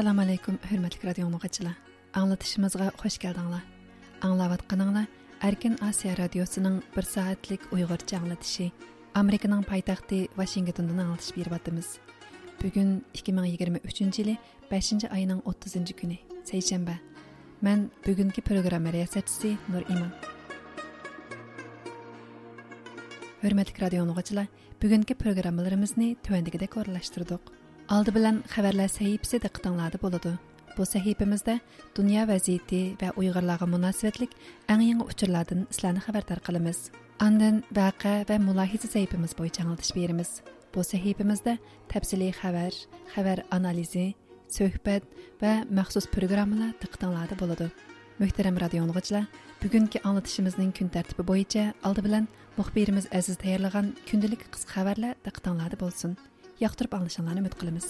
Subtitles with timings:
[0.00, 1.74] assalomu alaykum hurmatli radio mug'achilar
[2.20, 3.60] anglatishimizga xush keldinglar.
[4.26, 5.06] Anglayotganinglar
[5.48, 8.70] arkin osiyo radiosining bir soatlik uyg'urcha anglatishi
[9.22, 11.88] amerikaning poytaxti vashingtondan anglatish beryapmiz
[12.62, 12.88] bugun
[13.20, 14.38] 2023 yili
[14.72, 16.18] 5 oyning 30 kuni
[16.50, 16.96] seshanba
[17.60, 20.12] man bugungi programma riyosatchisi nur iman
[23.42, 24.46] hurmatli radio mug'achilar
[24.82, 27.59] bugungi programmalarimizni tuvandagidek o'rinlashtirdik
[27.90, 30.30] Алды bilan xabarlar sahifasi diqqatinglarda bo'ladi.
[30.76, 31.56] Bu sahifamizda
[31.96, 34.36] dunyo vaziyati va Uyg'urlarga munosabatlik
[34.72, 36.78] eng yangi uchurlardan sizlarni xabardor qilamiz.
[37.26, 40.30] Andan vaqa va mulohiza sahifamiz bo'yicha anglatish beramiz.
[40.74, 41.56] Bu sahifamizda
[41.92, 42.72] tafsiliy xabar,
[43.14, 44.06] xabar analizi,
[44.56, 45.02] suhbat
[45.42, 47.70] va maxsus programmalar diqqatinglarda bo'ladi.
[48.22, 49.26] Muhtaram radio anglag'uchilar,
[49.62, 52.24] bugungi anglatishimizning kun tartibi bo'yicha aldı bilan
[52.58, 56.12] muxbirimiz Aziz tayyorlagan kundalik qisqa xabarlar diqqatinglarda bo'lsin.
[56.64, 57.86] Yoqtirib olishinglarni umid qilamiz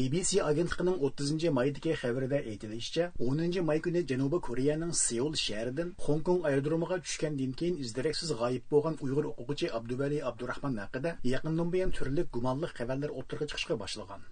[0.00, 6.40] BBC agentligining 30 maydagi xabarida aytilishicha, 10 may kuni Janubiy Koreyaning Seul shahridan Hong Kong
[6.50, 12.74] aerodromiga tushgandan keyin izdiraksiz g'oyib bo'lgan Uyg'ur o'quvchi Abduvali Abdurahmon haqida yaqindan buyon turli gumonli
[12.76, 14.22] xabarlar o'tirg'a chiqishga boshlagan.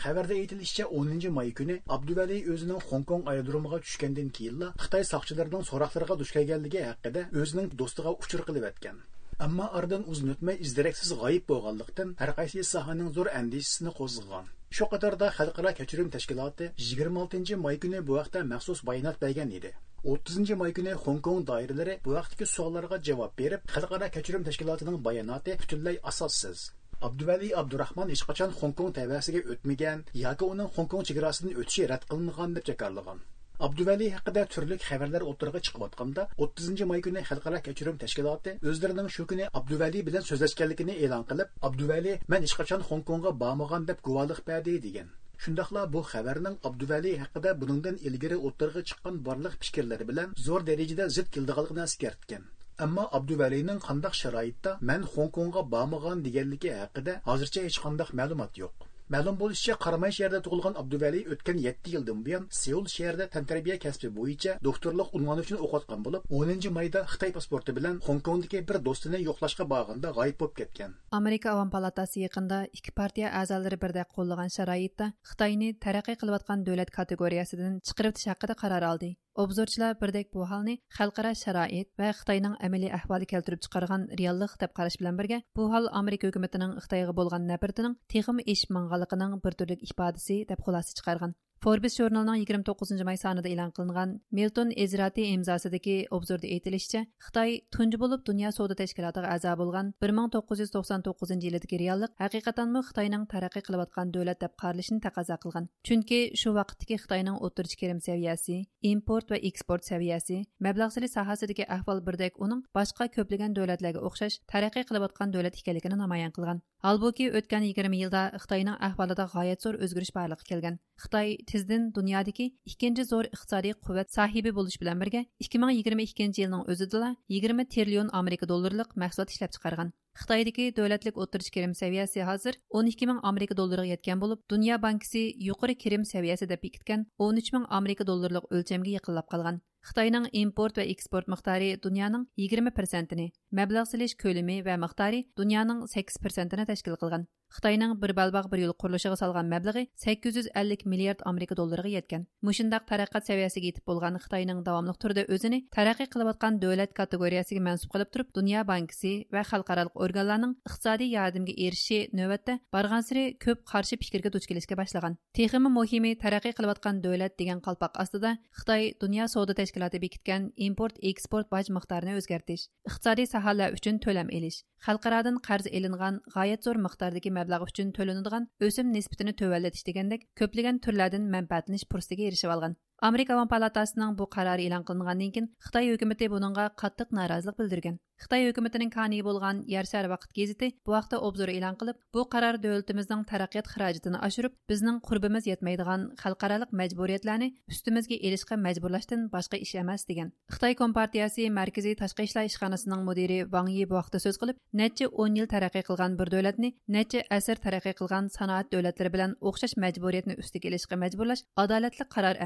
[0.00, 6.16] Xabarda aytilishicha 10 may kuni Abduvali o'zining Hong Kong aerodromiga tushgandan keyinla Xitoy soqchilarining so'roqlariga
[6.20, 9.02] duch kelganligi haqida o'zining do'stiga uchur qilib o'tgan.
[9.46, 14.50] Ammo oradan uzun o'tmay izdiraksiz g'oyib bo'lganlikdan har qaysi sohaning zo'r andishisini qo'zg'agan.
[14.76, 19.76] Shu qatorda Xalqaro kechirim tashkiloti 26 may kuni bu vaqtda maxsus bayonot bergan edi.
[20.16, 25.60] 30 may kuni Hong Kong doiralari bu vaqtdagi savollarga javob berib, Xalqaro kechirim tashkilotining bayonoti
[25.62, 26.70] butunlay asossiz.
[27.08, 32.02] Abduvali Abdurahmon hech qachon Hong Kong tavasiga o'tmagan yoki uning Hong Kong chegarasidan o'tishi rad
[32.10, 33.22] qilingan deb jakarlagan.
[33.66, 39.48] Abduvali haqida turli xabarlar o'tirg'a chiqayotganda 30 may kuni xalqaro kechirim tashkiloti o'zlarining shu kuni
[39.62, 44.78] Abduvali bilan so'zlashganligini e'lon qilib, Abduvali men hech qachon Hong Kongga bormagan deb guvohlik berdi
[44.86, 45.08] degan.
[45.42, 51.28] Shundaqla bu xabarning Abduvali haqida buningdan ilgari o'tirg'a chiqqan borliq fikrlari bilan zo'r darajada zid
[51.34, 52.44] keldiganligini eskartgan.
[52.84, 58.86] Ammo Abduvalining qandaq sharoitda men Hong Kongga bormagan deganligi haqida hozircha hech qanday ma'lumot yo'q.
[59.14, 64.52] Ma'lum bo'lishicha, qarmay shahrida tug'ilgan Abduvali o'tgan 7 yildan buyon Seul shahrida tantarbiya kasbi bo'yicha
[64.66, 69.66] doktorlik unvoni uchun o'qiyotgan bo'lib, 10 mayda Xitoy pasporti bilan Hong Kongdagi bir do'stini yo'qlashga
[69.72, 70.94] borganda g'oyib bo'lib ketgan.
[71.20, 77.80] Amerika Avam palatasi yaqinda ikki partiya a'zolari birdek qo'llagan sharoitda Xitoyni taraqqiy qilayotgan davlat kategoriyasidan
[77.90, 79.10] chiqarib tish haqida qaror oldi.
[79.38, 84.96] Обзорчылар бірдек бұл халны халқара шараит ва Қытайның әмәли әхвалы келтіріп чыгарган реаллық тәп караш
[84.98, 90.40] белән бергә, бу хал Америка хөкүмәтенең Хытайга болған нәпертенең тегим эш маңгалыгының бер төрле ифадасы
[90.50, 91.36] деп хуласы чыгарган.
[91.60, 98.22] Forbes jurnalining 29 may sonida e'lon qilingan Milton Ezrati imzosidagi obzorda aytilishicha, Xitoy tunji bo'lib
[98.28, 105.04] dunyo savdo tashkilotiga a'zo bo'lgan 1999 yildagi reallik haqiqatanmi Xitoyning taraqqiy qilayotgan davlat deb qaralishini
[105.06, 105.68] taqozo qilgan.
[105.84, 108.56] Chunki shu vaqtdagi Xitoyning o'tirish kirim saviyasi,
[108.92, 114.88] import va eksport saviyasi, mablag' sili sohasidagi ahvol birdek uning boshqa ko'plagan davlatlarga o'xshash taraqqiy
[114.88, 116.64] qilayotgan davlat ekanligini namoyon qilgan.
[116.88, 120.80] Halbuki o'tgan 20 yilda Xitoyning ahvolida g'oyat zo'r o'zgarish borliqqa kelgan.
[121.04, 127.66] Xitoy tezdan dunyodagi ikkinchi zo'r iqtisodiy quvvat sohibi bo'lish bilan birga 2022 yilning o'zida 20
[127.74, 129.90] trillion Amerika dollarlik mahsulot ishlab chiqargan.
[130.20, 135.76] Xitoydagi davlatlik o'tirish kirim saviyasi hozir 12 ming Amerika dollariga yetgan bo'lib, Dunyo bankisi yuqori
[135.82, 139.60] kirim saviyasi deb bekitgan 13 ming Amerika dollarlik o'lchamga yaqinlab qolgan.
[139.88, 146.98] Xitoyning import va eksport miqdori dunyoning 20%ni, mablag' silish ko'lami va miqdori dunyoning 8%ni tashkil
[147.02, 147.24] qilgan.
[147.50, 152.26] Xitayning bir balbaq bir yo'l qurilishiga solgan mablag'i 850 milliard amerika dollariga yetgan.
[152.46, 158.12] Mushundaq taraqqiyot saviyasiga yetib bo'lgan xitoyning davomli turda o'zini taraqqiy qilayotgan davlat kategoriyasiga mansub qilib
[158.14, 164.46] turib dunyo bankisi va xalqaro organlarning iqtisodiy yordamga erishi navbatda bargansiri ko'p qarshi fikrga duch
[164.50, 165.18] kelishga boshlagan.
[165.34, 171.50] Teximi muhimi taraqqiy qilayotgan davlat degan qalpoq ostida xitoy dunyo savdo tashkiloti bekitgan import eksport
[171.54, 177.66] boj miqdorini o'zgartirish, iqtisodiy sohalar uchun to'lam elish xalqarodan qarz elingan g'oyat zo'r miqdordagi mablag'
[177.68, 182.78] uchun to'lanadigan o'sim nisbatini tövallatish degandek ko'plagan turlardan manfaatlanish fursatiga erishib olgan.
[183.08, 187.96] Amerika avon palatasining bu qarori e'lon qilingandan keyin xitoy hukumati buningga qattiq norozilik bildirgan.
[188.20, 192.58] Xitoy hukumatining kani bo'lgan yer shar vaqt gazeti bu haqda obzor e'lon qilib bu qaror
[192.64, 200.04] davlatimizning taraqqiyot xarajatini oshirib bizning qurbimiz yetmaydigan xalqaroliq majburiyatlarni ustimizga elishga majburlashdan boshqa ish emas
[200.10, 200.28] degan.
[200.52, 205.40] Xitoy kompartiyasi markaziy tashqi ishlar ishxonasining mudiri vang yi bu haqda so'z qilib necha o'n
[205.40, 210.68] yil taraqqiy qilgan bir davlatni necha asr taraqqiy qilgan sanoat davlatlari bilan o'xshash majburiyatni ustiga
[210.70, 212.36] ilishga majburlash adolatli qaror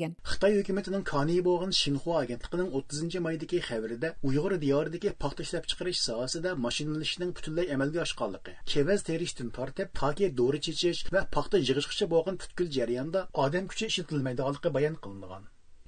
[0.00, 6.00] degan xitoy hukumatining kani bo'lgan shinxua agentligining o'ttizinchi maydagi xabarida uyg'ur diyoridagi paxta ishlab chiqarish
[6.08, 12.40] sohasida mashinalashishning butunlay amalga oshganligi kevaz terishdan tortib toki dori chechish va paxta yig'ishgacha bo'lgan
[12.44, 15.44] butkul jarayonda odam kuchi ishlatilmaydiganligi bayon qilingan.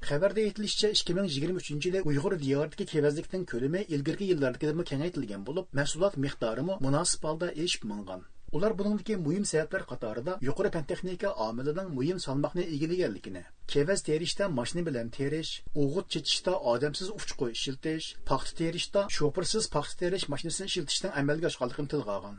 [0.09, 5.81] Xabarda aytilishicha ikki ming yigirma uchinchi yilda uyg'ur diyoridagi kevazlikning ko'lami ilgirgi yillardagi kengaytirilgan bo'lib
[5.81, 8.29] mahsulot miqdorimi munosib holda eshib mingan.
[8.57, 14.83] Ular buningdagi muhim sabablar qatorida yuqori fan texnika omilining muhim salmoqni egallaganligini kevaz terishda mashina
[14.89, 15.53] bilan terish
[15.83, 22.17] o'g'it chechishda odamsiz uchqu ishiltish paxta terishda shopirsiz paxta terish mashinasini ishiltishdan amalga oshganligini tilga
[22.17, 22.37] olgan.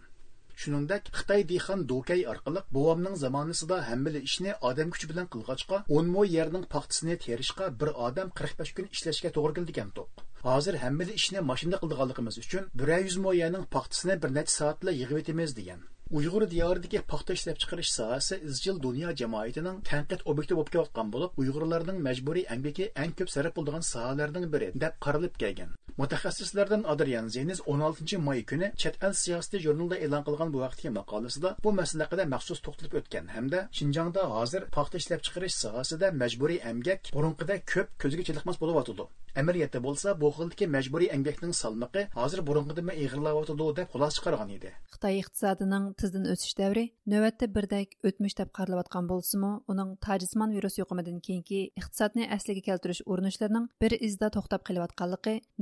[0.62, 6.26] Shuningdek xitoy dehqon dokay orqali bovamning zamonasida hammali ishni odam kuchi bilan qilg'achqa 10 mo
[6.36, 10.24] yerning paxtasini terishga bir odam qirq besh kun ishlashga to'g'ri keldigan to'q.
[10.50, 15.24] Hozir hammali ishni mashinada qildiganligimiz uchun bir yuz mo yerning paxtasini bir necha soatla yig'ib
[15.24, 15.82] etamiz degan.
[16.12, 22.04] Uyg'ur diyoridagi paxta ishlab chiqarish sohasi izchil dunyo jamoatining tanqid obyekti bo'lib kelayotgan bo'lib uyg'urlarning
[22.08, 25.72] majburiy ambiki eng ko'p sarf bo'ladigan sohalarning biri deb qaralib kelgan
[26.02, 31.50] mutaxassislardan adrian zeniz 16 may kuni chet el siyosati jurnalida e'lon qilgan bu vaqtdagi maqolasida
[31.64, 37.12] bu masala haqida maxsus to'xtalib o'tgan hamda shinjongda hozir paxta ishlab chiqarish sohasida majburiy emgak
[37.18, 39.06] burunqida ko'p ko'zga chiliqmas bo'lyotidi
[39.42, 45.16] amaliyotda bo'lsa bu xildagi majburiy emgakning salmoqi hozir burunqidan ig'irlayotidi deb xulosa chiqargan edi xitoy
[45.22, 51.20] iqtisodining ۋىرۇسنىڭ تېزدىن ئۆسۈش دەۋرى نۆۋەتتە بىردەك ئۆتمۈش دەپ قارىلىۋاتقان بولسىمۇ ئۇنىڭ تاجسىمان ۋىرۇس يۇقۇمىدىن
[51.28, 54.66] كېيىنكى ئىقتىسادنى ئەسلىگە كەلتۈرۈش ئۇرۇنۇشلىرىنىڭ بىر ئىزدا توختاپ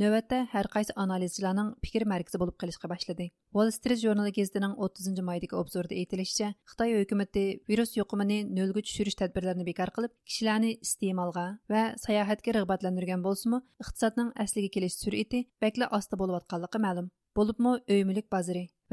[0.02, 2.58] нөвәтте һәр ھەر قايسى ئانالىزچىلارنىڭ پىكىر مەركىزى بولۇپ
[2.94, 8.86] башлады Wall Street Journal gezdinin گېزىتىنىڭ ئوتتۇزىنچى مايدىكى ئوبزورىدا ئېيتىلىشىچە خىتاي ھۆكۈمىتى ۋىرۇس يۇقۇمىنى نۆلگە
[8.88, 11.46] چۈشۈرۈش تەدبىرلىرىنى بىكار قىلىپ كىشىلەرنى ئىستېمالغا
[12.06, 17.12] sayohatga رىغبەتلەندۈرگەن بولسىمۇ iqtisodning asliga kelish sur'ati bakla osti bo'layotganligi ma'lum
[17.42, 18.06] bo'libmi o'y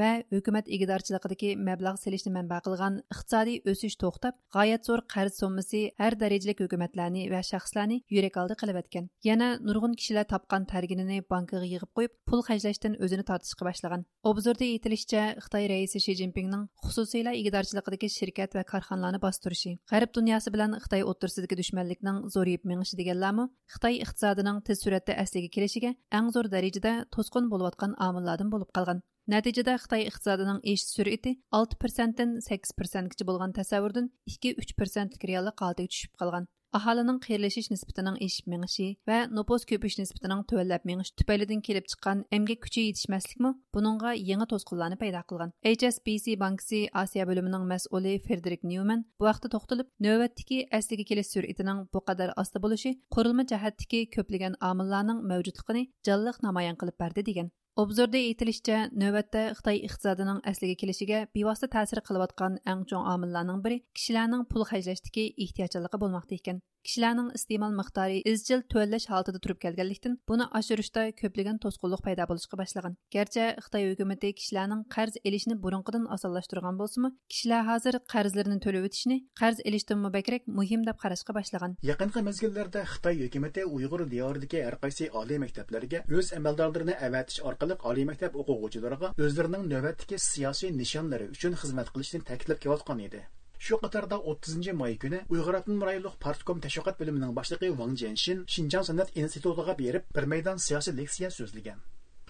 [0.01, 6.17] va hukumat igidorchiligidagi mablag' silishni manba qilgan iqtisodiy o'sish to'xtab g'oyat zo'r qarz summasi har
[6.23, 9.09] darajalik hukumatlarni va shaxslarni yurak oldi qilayotgan.
[9.29, 14.07] Yana nurg'un kishilar topgan targinini bankaga yig'ib qo'yib pul hajlashdan o'zini tortishga boshlagan.
[14.31, 20.79] Obzorda aytilishicha xitoy raisi shi zinpinning xususiylar igidorchiligidagi shirkat va korxonalarni bostirishi g'arb dunyosi bilan
[20.85, 26.93] xitoy o'ttirsidagi dushmanlikning zo'riyib mingishi deganlarmi xitoy iqtisodining tez suratda asliga kelishiga eng zo'r darajada
[27.15, 29.05] to'sqin bo'layotgan omillardan bo'lib qolgan.
[29.29, 36.47] Нәтижеде Қытай иқтисадының еш сүрәте 6%-тен 8%-кече булган тәсәввүрдән 2-3%лек реаллык халдыга төшүп калган.
[36.73, 42.65] Ахалының кыйрылышыш нисбетенең эшип меңиши ва нопос көпүш нисбетенең төвәлләп меңиш келіп килеп чыккан эмгәк
[42.65, 45.53] күче yetişмәслекме буныңга яңа тосқынларны пайда кылган.
[45.61, 52.01] HSBC банксы Азия бөлімінің мәсулі Фредерик Ньюман бу вакытта токтолып, нөвәттәге әслиге килеш сүрәтенең бу
[52.01, 57.49] кадәр асты булышы курылма җәһәттәге көплегән амилларның мәвҗудлыгын җанлык намаян кылып берде дигән.
[57.79, 63.77] Обзорда әйтелишчә, aytilishicha Хытай xitoy iqtisodining asliga kelishiga bevosita ta'sir аткан eng чоң omillarning biri
[63.95, 66.59] kishilarning pul hajlashdagi ehtiyojchanligi bo'lmoqda ekan.
[66.89, 72.95] Kishilarning iste'mol miqdori izchil to'llash holatida turib kelganlikdan buni oshirishda ko'plagan to'sqinlik paydo bo'lishga boshlagan.
[73.17, 79.63] Garchi xitoy hukumati kishilarning qarz elishni burunqidan osonlashtirgan bo'lsimi kishilar hozir qarzlarini to'lab o'tishni qarz
[79.69, 81.77] elishdan mubakrak muhim deb qarashga boshlagan.
[81.91, 88.09] Yaqinqi mezgillarda xitoy hukumati uyg'ur diyoridagi har qaysi oliy maktablarga o'z amaldorlarini avatish orqali oliy
[88.13, 93.23] maktab o'quvchilariga o'zlarining navbatdagi siyosiy nishonlari uchun xizmat qilishni ta'kidlab kelayotgan edi.
[93.67, 95.79] shu qatorda 30 may kuni uyg'ur atin
[96.25, 101.81] partkom tashviqot bo'limining boshlig'i vang jenshin shinjang san'at institutiga berib bir maydon siyosiy leksiya so'zlagan.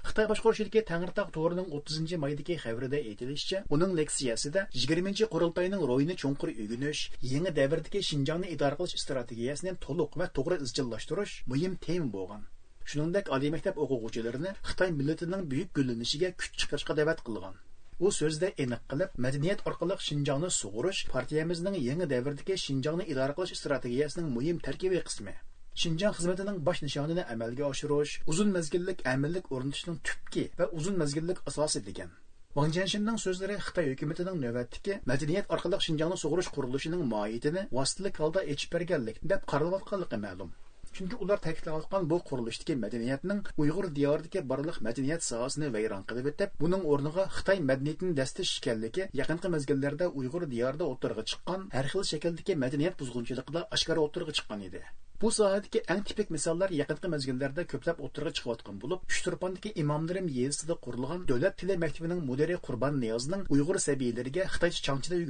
[0.08, 7.02] Xitoy boshqaruvchiligi tangirtoq to'rining 30 maydagi xabrida aytilishicha uning leksiyasida 20 qurultoyning ro'yini chunqur uginish
[7.32, 12.42] yangi davrdagi shinjongni idora qilish strategiyasini to'liq va to'g'ri izchillashtirish muhim tema bo'lgan.
[12.90, 17.64] Shuningdek oliy maktab o'quvchilarini xitoy millatining buyuk gullanishiga kuch chiqirishga da'vat qilgan.
[18.04, 24.34] U so'zda aniq qilib madaniyat orqali shinjongni sug'urish partiyamizning yangi davrdagi shinjongni idora qilish strategiyasining
[24.38, 25.34] muhim tarkibiy qismi
[25.78, 31.82] Шинжаң xizmatining bosh nishonini amalga oshirish, uzun mazgillik amillik o'rnatishning tubki va uzun mazgillik asosi
[31.88, 32.10] degan.
[32.56, 38.74] Wang Jianxinning so'zlari Xitoy hukumatining navbatdagi madaniyat orqali Шинжаңni sug'urish qurilishining mohiyatini vositalik holda echib
[38.74, 40.50] berganlik deb qaralayotganligi ma'lum.
[40.96, 46.86] Chunki ular ta'kidlayotgan bu qurilishdagi madaniyatning Uyg'ur diyoridagi barliq madaniyat sohasini vayron qilib o'tib, buning
[46.92, 52.98] o'rniga Xitoy madaniyatini dastish ekanligi yaqinqi mezgillarda Uyg'ur diyorida o'tirg'i chiqqan har xil shakldagi madaniyat
[53.02, 54.82] buzg'unchiliklar oshkora o'tirg'i chiqqan edi.
[55.22, 61.26] Bu sohadagi eng tipik misollar yaqinqi mezgillarda ko'plab o'tirg'a chiqayotgan bo'lib, Uchturpondagi imomlarim yezisida qurilgan
[61.32, 65.24] davlat tili maktabining mudiri Qurban Niyozning Uyg'ur sabiylariga Xitoycha changchida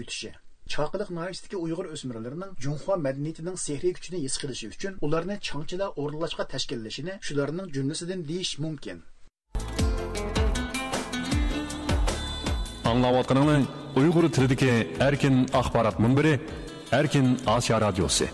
[0.69, 7.71] Чақылық наистики ұйғыр өсмірлерінің жұнхуа мәдениетінің сехри күчіні есқилиши үшін оларыны чаңчыда орылашқа тәшкелілешіні шыларының
[7.73, 9.01] жүннісіден дейш мүмкін.
[12.85, 13.63] Аңлау атқаныңы
[13.97, 14.75] уйғур тірдіке
[15.07, 16.35] әркен ақпарат мүмбірі
[16.93, 18.29] әркін Асия радиосы.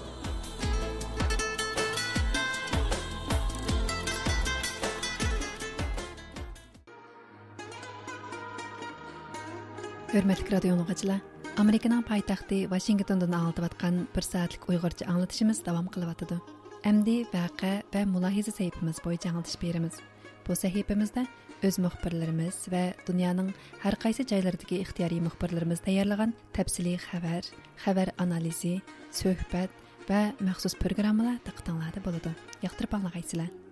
[10.15, 11.23] Өрмәтік радионуға жылай.
[11.55, 16.41] Американың пайтақты Вашингтондан алып атқан бір сәтлік ұйғырча аңлатышымыз давам қылып атыды.
[16.83, 20.01] Әмді вәқә вә мұлахиза сәйіпіміз бойынша аңлатыш береміз.
[20.43, 21.23] Бұл сәйіпімізді
[21.63, 23.55] өз мұхбірлеріміз вә дүнияның
[23.87, 27.47] әр қайсы жайлардығы ихтияри мұхбірлеріміз даярлыған тәпсілі хәбәр,
[27.87, 28.81] хәбәр анализи,
[29.15, 29.71] сөхбәт
[30.11, 32.35] вә мәхсус программыла тақытанлады болады.
[32.67, 33.64] Яқтырып аңлағайсылар.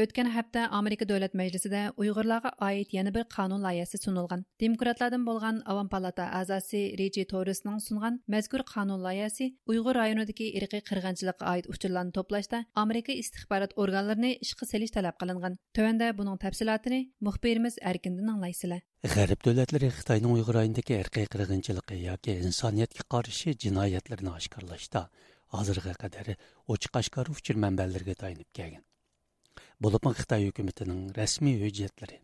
[0.00, 4.46] Өткен hafta Amerika Davlat Majlisida Uyg'urlarga oid yana bir qonun loyihasi sunilgan.
[4.62, 11.52] Demokratlardan bo'lgan Avam Palata a'zosi Reji Torresning sungan mazkur qonun loyihasi Uyg'ur rayonidagi irqiy qirg'inchilikqa
[11.52, 15.60] oid uchurlarni to'plashda Amerika istixborot organlarini ishga selish talab qilingan.
[15.76, 18.80] Tövəndə buning tafsilotini muxbirimiz Erkindan anglaysizlar.
[19.04, 25.08] G'arb davlatlari Xitoyning Uyg'ur rayonidagi irqiy qirg'inchiligi yoki insoniyatga qarshi jinoyatlarni oshkorlashda
[25.56, 26.36] hozirga qadar
[26.74, 28.86] ochiq oshkor uchur manbalarga tayanib kelgan.
[29.80, 32.18] Bulubun Xitay hökumətinin rəsmi hüccətləri,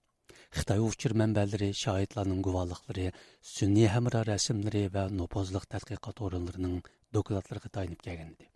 [0.56, 3.06] Xitay uçur mənbələri, şahidlərin guvallıqları,
[3.50, 6.82] sünni həmra rəsimləri və nopozluq tədqiqat organlarının
[7.16, 8.50] dokladlarına tayinib gələn idi.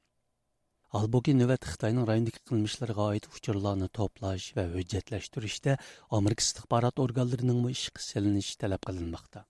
[0.92, 5.78] Halbuki növbət Xitayning rayondagi qilmishlarga oid uchurlarni to'plash va hujjatlashtirishda
[6.20, 9.46] Amerika istixborot organlarining ishqi silinishi talab qilinmoqda.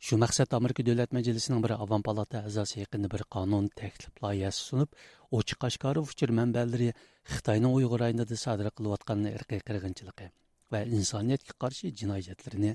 [0.00, 4.94] Şu məqsəd Amerika davlat majlisining bir avam palata əzası yaqını bir qonun taklif loyihasi sunib
[5.38, 6.86] oçıq aşkarı fikir mənbələri
[7.32, 10.30] Xitayının Uyğur ayında da sadır qılıb atqan irqi qırğınçılığı
[10.72, 12.72] və insaniyyətə qarşı cinayətlərini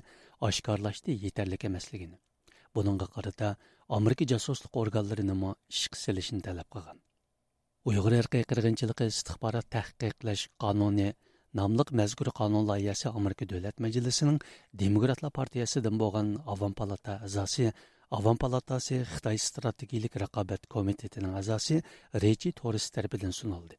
[1.70, 2.18] emasligini.
[2.74, 3.56] Bununğa qarata
[3.98, 7.02] Amerika casusluq organlarini mə işq silishini talab qilgan
[7.90, 11.08] uyg'ur irqiy qirg'inchiligi istihbarat tahqiqlash qonuni
[11.56, 14.40] namlıq мәзкур канун лайясы Америка Дәүләт Мәҗлесенең
[14.76, 17.72] Демократлар партиясыдан булган Аван палата әгъзасы
[18.10, 21.82] Аван палатасы Хытай стратегик рәқабәт комитетының әгъзасы
[22.12, 23.78] Речи Торис тарафыдан сунылды.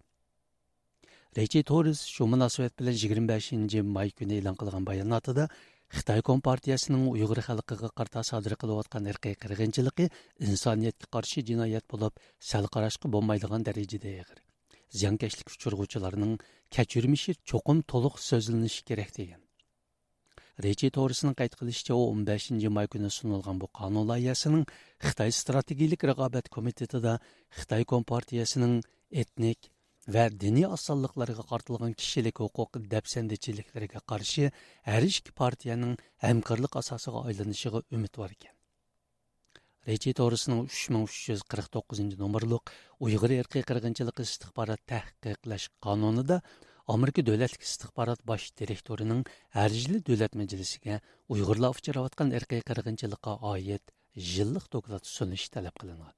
[1.37, 5.47] Речи Торис şu мөнәсәбәт белән 25 май көне элан кылган баянатында
[5.87, 10.09] Хытай Компартиясының уйғыр халқыға қарта садыр қылып отқан ирқи қырғыншылығы
[10.43, 12.67] инсаниетке қарсы жинаят болып, сәл
[16.75, 19.41] keçirmişi çoxum toluq sözlənişi kerak degan.
[20.65, 24.65] Reçi to'g'risining qayd qilishicha u 15 may kuni sunilgan bu qonun loyihasining
[25.07, 27.13] Xitoy strategik raqobat komitetida
[27.59, 28.75] Xitoy kompartiyasining
[29.11, 29.69] etnik
[30.15, 34.51] va diniy osonliklarga qartilgan kishilik huquq dafsandichiliklarga qarshi
[34.89, 35.95] har ikki partiyaning
[36.25, 38.56] hamkorlik asosiga aylanishiga umidvor ekan
[39.87, 46.41] Рейчи Торысының 3349 номерлік ұйғыр әрқи қырғынчылық істіқпарат тәхқиқләш қануныда
[46.91, 49.23] Америка дөләтлік істіқпарат баш директорының
[49.63, 50.99] әржілі дөләт мәжілісіге
[51.31, 56.17] ұйғырла ұфчараватқан әрқи қырғынчылыққа айет жылық доклад сөніш тәліп қылынады.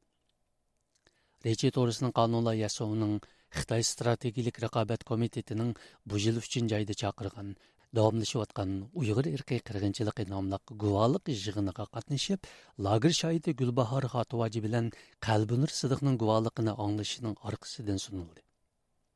[1.45, 5.71] Рейчи Торысының қануыла ясауының Қытай стратегилік рақабет комитетінің
[6.09, 7.55] бұжыл үшін жайды чақырған
[7.97, 12.49] davomlashayotgan Uyg'ur irqiy qirg'inchiligi nomli guvohlik yig'iniga qatnashib,
[12.87, 14.91] lager shoidi Gulbahor Xotivoji bilan
[15.27, 18.48] Qalbinur Sidiqning guvohligini anglashining orqasidan sunildi.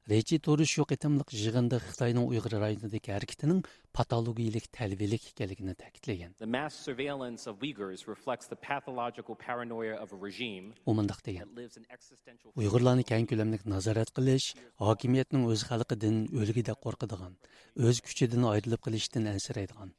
[0.03, 3.61] Речи Торы шу қытымлық жығынды Қытайның Уйғыр районындагы әрекетінің
[3.95, 6.33] patologiyalik talbilik ekanligini ta'kidlagan.
[6.43, 10.73] The mass surveillance of Uyghurs reflects the pathological paranoia of a regime.
[10.83, 11.55] U mundaq degan.
[12.51, 14.49] Uyg'urlarni keng ko'lamlik nazorat qilish,
[14.83, 17.39] hokimiyatning o'z xalqidan o'ligida qo'rqadigan,
[17.79, 19.95] o'z kuchidan ayrilib qilishdan ansiraydigan,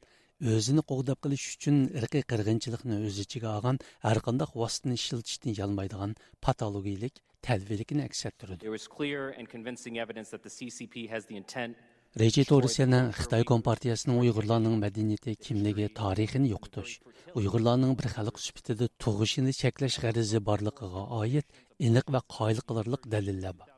[0.53, 6.13] o'zini qo'g'dab qilish uchun irqiy qirg'inchilikni o'z ichiga olgan har qanday vositani ishlatishdan yalmaydigan
[6.45, 8.61] patologiyalik tədvirkin əks etdirdi.
[12.15, 16.93] Rejitorisiyaning Xitoy Kompartiyasining Uyg'urlarning madaniyati kimligi tarixini yo'qotish,
[17.41, 21.57] Uyg'urlarning bir xalq sifatida tug'ishini cheklash g'arizi borligiga oid
[21.89, 23.73] aniq va qoyil qilarliq dalillar bor.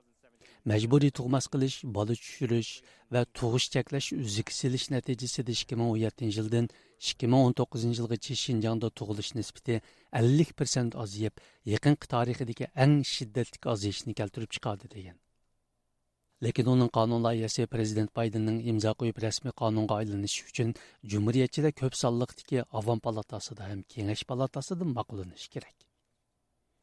[0.69, 2.69] Мәҗбүри тугмас qilish, бала төшүриш
[3.13, 6.69] ва тугыш чәкләш үзик силиш нәтиҗәсендә 2017 елдан
[6.99, 9.81] 2019 yilgacha Shinjongda tug'ilish nisbati
[10.23, 15.17] 50% ozayib, yaqinqi tarixidagi eng shiddatli ozayishni keltirib chiqardi degan.
[16.45, 20.73] lekin uning qonun loyihasi prezident baydenning imzo qo'yib rasmiy qonunga aylanishi uchun
[21.13, 25.87] jumuriyatchilar ko'p sonliqdagi avom palatasida ham kengash palatasida ma'qullanishi kerak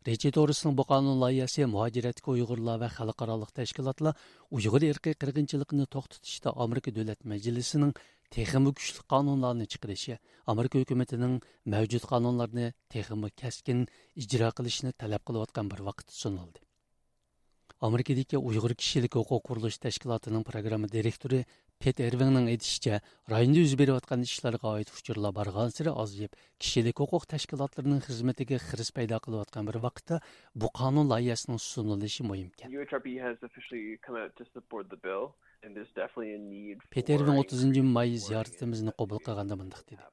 [0.08, 4.26] reja to'g'risining bu qonun loyihasi muhojiratga uyg'urlar va xalqaroliq tashkilotlar
[4.58, 7.94] uyg'ur irqiy qirg'inchilikni to'xtatishda amerika davlat majlisining
[8.34, 10.18] texmi kuchli qonunlarni chiqarishi
[10.52, 11.34] amerika hukumatining
[11.74, 13.86] mavjud qonunlarni texmi kaskin
[14.22, 16.64] ijro qilishni talab qilayotgan bir vaqt sunildi
[17.88, 21.40] amerikadagi uyg'ur kishilik huquq qurilish tashkilotining programma direktori
[21.84, 23.00] pet ervingning aytishicha
[23.32, 29.18] rayonda yuz berayotgan ishlarga oid uchurlar borgan siri ozayib kishilik huquq tashkilotlarining xizmatiga xiris paydo
[29.26, 30.20] qilayotgan bir vaqtda
[30.62, 32.68] bu qonun loyihasining sunilishi muhimkan.
[36.94, 40.04] Петердің 30 май зияретімізді qabul qilganda мындақ dedi.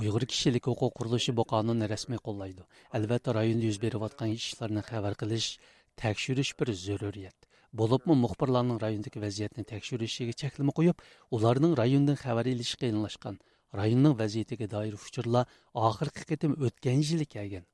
[0.00, 2.62] uyg'ur kishilik hukuk kuruluşu bu qonunni rasmiy qo'llaydi
[2.98, 5.58] albatta rayonda yuz berib atkan işlerini haber kılış,
[5.96, 7.38] tekşürüş bir zaruriyat
[7.72, 10.94] Bolupmu muxbirlarning rayondaki vaziyetini tekşürüşüge çeklimi qoyib
[11.30, 13.36] ularning rayondan xabar ilişki qiyinlashgan,
[13.80, 17.64] rayonning vaziyatiga doir fikirlar oxirgi qitim o'tgan yili kelgan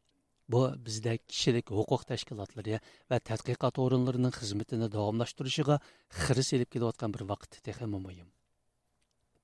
[0.55, 5.77] bu bizda kishilik huquq tashkilotlari va tadqiqot o'rinlarining xizmatini davomlashtirishiga
[6.23, 8.29] xiris elib kelayotgan bir vaqt texmi muhim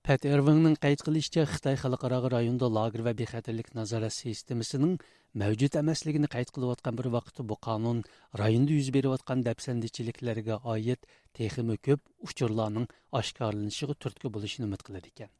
[0.06, 4.96] Pat Irvingning qayd qilishicha, Xitoy xalqaro rayonda lager va bexatarlik nazorat sistemasining
[5.42, 8.00] mavjud emasligini qayd qilayotgan bir vaqtda bu qonun
[8.40, 11.06] rayonda yuz berayotgan dafsandichiliklarga oid
[11.38, 12.90] texmi ko'p uchurlarning
[13.20, 15.30] oshkorlanishiga turtki bo'lishini umid qilar ekan.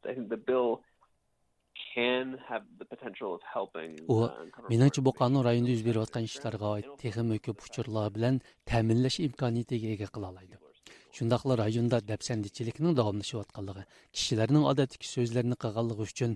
[4.13, 4.17] U
[4.71, 8.35] meningcha bu qonun rayonda yuz berayotgan ishlarga oid texmi ko'p uchurlar bilan
[8.71, 10.55] ta'minlash imkoniyatiga ega qila oladi
[11.17, 13.83] shundoqla rayonda dafsandichilikning davomlashayotganligi
[14.17, 16.31] kishilarning odatdagi so'zlarini qilganligi uchun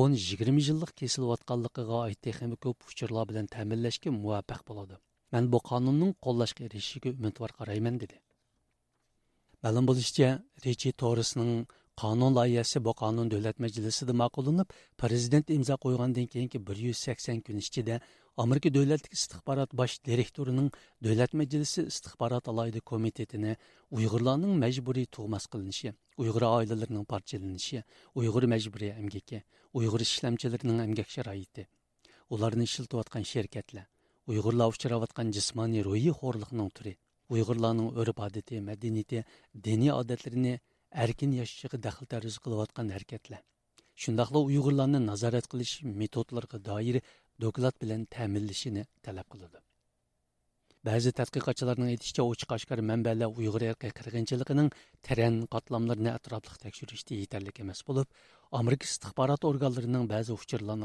[0.00, 4.96] o'n yigirma yillik kesilayotganligiga oid texnika ko'p uchurlar bilan ta'minlashga muvaffaq bo'ladi
[5.34, 8.16] man bu qonunning qo'llashga erishishiga umidvor qarayman dedi.
[9.64, 10.28] Ma'lum bo'lishicha
[10.66, 11.52] rechi torisning
[12.02, 14.68] qonun loyihasi bu qonun davlat majlisida ma'qullanib
[15.02, 18.00] prezident imzo qo'ygandan keyingi bir yuz sakson kun ichida
[18.44, 20.68] amerika davlat istixborot bosh direktorining
[21.04, 23.52] davlat majlisi istixborot alaydi komitetini
[23.96, 27.78] uyg'urlarning majburiy tug'mas qilinishi uyg'ur oilalarining parchalanishi
[28.20, 29.38] uyg'ur majburiy emgaki
[29.78, 31.66] uyg'ur ishlamchilarining emgak sharoiti
[32.34, 33.86] ularni ishlatayotgan sherkatlar
[34.32, 36.94] uyg'urlar uchrayotgan jismoniy ro'yi xo'rliqning turi
[37.34, 39.24] uyg'urlarning urf odati madaniyati
[39.66, 40.54] diniy odatlarini
[40.94, 43.42] erkin yaşışıqı daxil tərüz qılıvatqan hərkətlə.
[43.94, 47.00] Şundaqla Uyğurlarını nazarət qilish metodlarına dair
[47.40, 49.62] doklat bilan təminlişini tələb Бәзі
[50.84, 54.68] Bəzi tədqiqatçıların etişcə oçıq aşkar ұйғыр Uyğur erkə qırğınçılığının
[55.08, 58.10] tərən qatlamlarını ətraflıq təkşürüşdə yetərlik emas olub,
[58.52, 60.32] Amerika istihbarat orqanlarının bəzi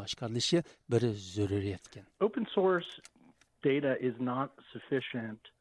[0.05, 1.01] aşkarlışı bir
[1.33, 2.07] züruriyyətkin.
[2.21, 2.87] Open source
[3.65, 5.51] data is not sufficient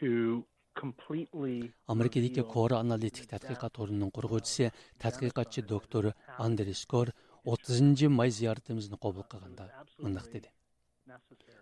[0.00, 0.42] to
[1.86, 9.24] Америка дикке кор аналитик тадқиқат орнунун кургуучусу тадқиқатчы доктор Андрес Кор 30-жы май зыяратыбызды кабыл
[9.24, 10.50] кылганда мындай деди.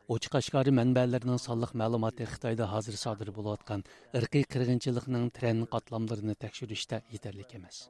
[0.09, 7.55] Очук ашкары манбалардын саллык маалыматы Кытайда садыр болуп аткан ыркый кыргынчылыктын тренд катламдарын текшерүүштө жетерлик
[7.55, 7.89] емес.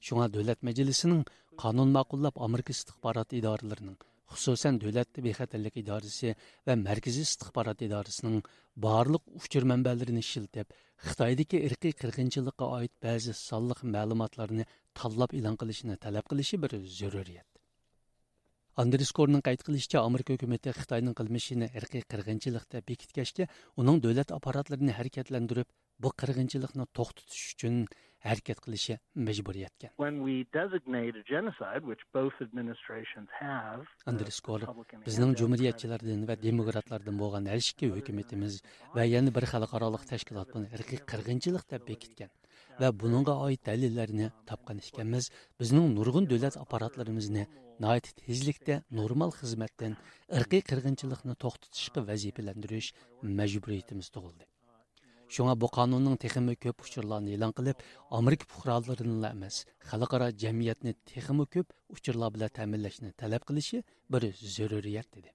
[0.00, 1.24] Шуңа Дөлөт Мажилисинин
[1.58, 3.32] канун макуллап Америка истихбарат
[4.32, 6.34] xususan Dövlət Bexəterlik İdarəsi
[6.66, 8.42] və Mərkəzi İstihbarat İdarəsinin
[8.86, 10.70] barlıq uçur mənbələrini şiltib,
[11.04, 14.64] Xitaydakı irqi qırğınçılığa aid bəzi sallıq məlumatlarını
[15.00, 17.50] tallab elan qilishini tələb qilishi bir zəruriyyət.
[18.82, 23.46] Andres Kornun qayd qilishicha Amerika hukumatı Xitoyning qilmishini irqiy qirg'inchilikda bekitgachda
[23.82, 25.68] uning davlat apparatlarini harakatlantirib,
[26.02, 27.84] bu qirg'inchilikni to'xtatish uchun
[28.28, 28.94] harakat qilishi
[29.28, 29.90] majburiyatgan
[34.12, 34.60] andreskor
[35.08, 38.62] bizning jumuriyatchilardan va demokratlardan bo'lgan har ikki hukumatimiz
[38.96, 42.32] va yana bir xalqaroliq tashkilot buni irqiy qirg'inchilik deb bekitgan
[42.80, 47.44] va buningga oid dalillarni topgan ekanmiz bizning nurg'un davlat apparatlarimizni
[47.84, 49.94] noit tezlikda normal xizmatdan
[50.40, 52.90] irqiy qirg'inchilikni to'xtatishga vazifalantirish
[53.40, 54.53] majburiyatimiz tug'ildi
[55.32, 61.72] Шуңа бу канунның техимы көп учурларны элан кылып, Америка фухраларының эмес, халыкара җәмгыятьне техимы көп
[61.88, 65.32] учурлар белән тәэминләшне таләп кылышы бер зөрүрият диде.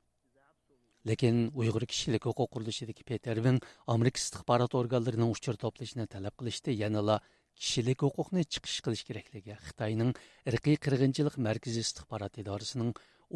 [1.08, 7.22] Ләкин Уйгыр kishilik хукук qurilishidagi Peter Vin Amerika istixborot organlarining uchur to'plashini talab qilishda yanala
[7.56, 10.12] kishilik huquqni chiqish qilish kerakligi xitoyning
[10.52, 12.92] irqiy qirg'inchilik markaziy istixborot idorasining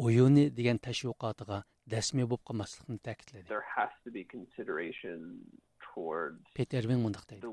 [0.06, 1.58] o'yini degan tashviqotiga
[1.94, 3.48] dasmiy bo'lib qolmaslikni ta'kidladi
[6.56, 7.46] petervin mundoq deydi.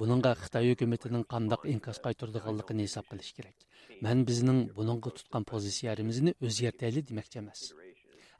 [0.00, 3.56] buningga xitoy hukumatining qandoq inkos qaytirdiganligini hisob qilish kerak.
[4.04, 7.60] man bizning buningga tutgan pozitsiyamizni o'zgartayli demoqchi emas.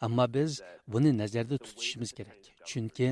[0.07, 0.51] ammo biz
[0.93, 2.41] buni nazarda tutishimiz kerak.
[2.71, 3.09] Chunki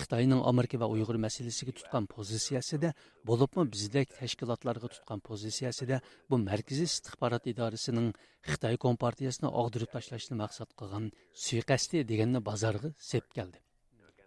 [0.00, 2.92] xitoyning amerika va uyg'ur masalasiga tutgan pozitsiyasida
[3.28, 8.08] bo'libmi bizdek tashkilotlarga tutgan pozitsiyasida bu markaziy istixborot idorasining
[8.50, 11.12] xitoy kompartiyasini og'dirib tashlashni maqsad qilgan
[11.46, 13.65] suiqasdi deganni bozorga sep keldi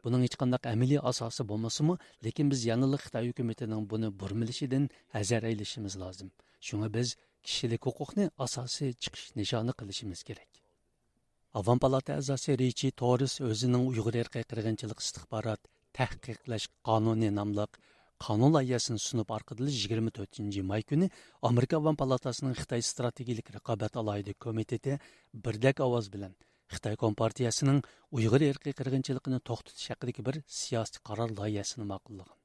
[0.04, 5.98] Бұның hiç qandaq асасы болмасы bolmasımı, Лекен biz яңылы қытай үкіметінің бұны бұрмілішеден әзәр әйлішіміз
[6.00, 6.32] lazım.
[6.62, 10.48] Şuna біз кішілік құқықны асасы, çıxış нишаны qilishimiz керек.
[11.54, 17.80] Аван palata әзасы Riçi Torres өзінің Uyğur erkək qırğınçılıq istihbarat təhqiqləş қануны namlıq
[18.26, 19.32] qanun layihəsini sunub
[19.88, 20.40] 24
[20.72, 21.10] may күні
[21.42, 23.98] Америка Аван Палатасының Қытай strategik rəqabət
[24.46, 25.00] komiteti
[25.34, 26.38] birdək avaz bilən–
[26.74, 27.80] xitoy kompartiyasining
[28.18, 32.38] uyg'ur erkiy qirg'inchiligini to'xtatish haqidagi bir siyosiy qaror loyihasini ma'qullagan.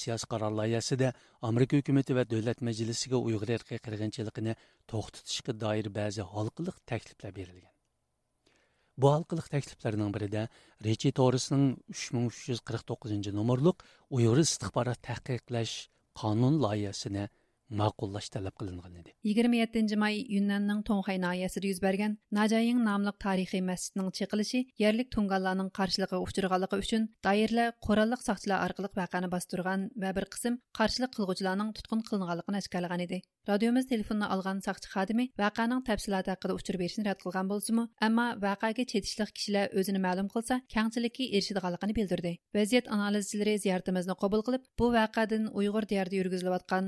[0.00, 1.12] Siyosiy qaror loyihasida
[1.50, 4.58] amerika hukumati va davlat majlisiga uyg'ur erkiy qirg'inchiligini
[4.92, 7.72] to'xtatishga doir ba'zi halqiliq takliflar berilgan.
[9.00, 10.42] Bu halqiliq takliflarning birida
[10.86, 11.64] rechi to'risning
[11.94, 13.84] uch ming uch yuz qirq to'qqizinchi nomerliq
[14.16, 15.74] uyg'ur istixborot taqiqlash
[16.20, 17.24] qonun loyihasini
[17.80, 20.82] ma'qullash talab qilingan edi 27 may Yunnanning
[21.26, 28.20] nahiyasida yuz bergan Najayin nomli tarixiy masjidning chiqilishi yerlik tunganlarning qarshiligiga uchraganligi uchun doirlar qurolliq
[28.28, 33.20] soqchilar orqali vaqani bostirgan va bir qism qarshilik qilguvchilarning tutqun qilinganligini oshkorlagan edi.
[33.48, 39.30] Radiomiz telefonini olgan soqchi xodimi vaqaning tafsiloti uchur berishni rad qilgan bo'lsa-mu, ammo vaqaga chetishliq
[39.36, 42.32] kishilar o'zini ma'lum qilsa, kengchilikka erishadiganligini bildirdi.
[42.58, 46.84] Vaziyat analizchilari ziyoratimizni qabul qilib, bu vaqadan Uyg'ur diyorida yurgizilayotgan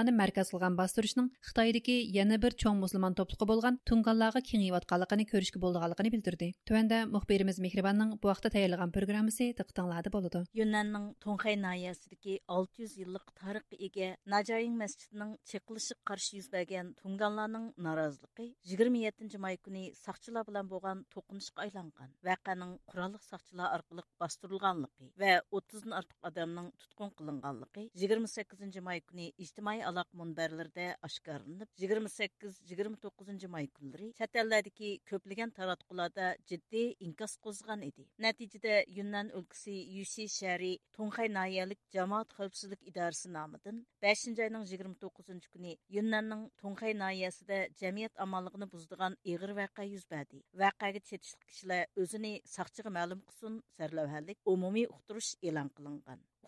[0.00, 6.12] musulmonlarni markaz qilgan bostirishning Xitoydagi yana bir cho'ng musulmon to'pliqi bo'lgan Tunganlarga kengayotganligini ko'rishga bo'lganligini
[6.14, 6.48] bildirdi.
[6.68, 10.44] Tuanda muxbirimiz Mehribonning bu vaqtda tayyorlagan programmasi diqqatinglarda bo'ladi.
[10.60, 17.64] Yunnanning Tonxay nahiyasidagi 600 yillik tarixga ega Najayin masjidining chiqilish قىلىشىغا قارشى يۈز بەرگەن تۇڭگانلارنىڭ
[17.86, 25.32] نارازىلىقى 27 ماي كۈنى ساقچىلار بىلەن بولغان توقۇنۇشقا ئايلانغان ۋەقەنىڭ قوراللىق ساقچىلار ئارقىلىق باستۇرۇلغانلىقى ۋە
[25.60, 34.07] 30 ئارتۇق ئادەمنىڭ تۇتقۇن قىلىنغانلىقى 28 ماي كۈنى ئىجتىمائىي ئالاقە مۇنبەرلىرىدە ашқарынып, 28-29 ماي كۈنلىرى
[34.19, 41.81] چەت ئەللەردىكى كۆپلىگەن تاراتقۇلاردا инкас ئىنكاس قوزغان ئىدى نەتىجىدە Юннан ئۆلكىسى يۈسى شەھىرى تۇڭخاي ناھىيەلىك
[41.95, 49.55] жамаат خەۋپسىزلىك ئىدارىسى نامىدىن 5 айның 29 كۈنى Юннанның تۇڭخاي ناھىيەسىدە جەمئىيەت ئامانلىقىنى بۇزىدىغان ئېغىر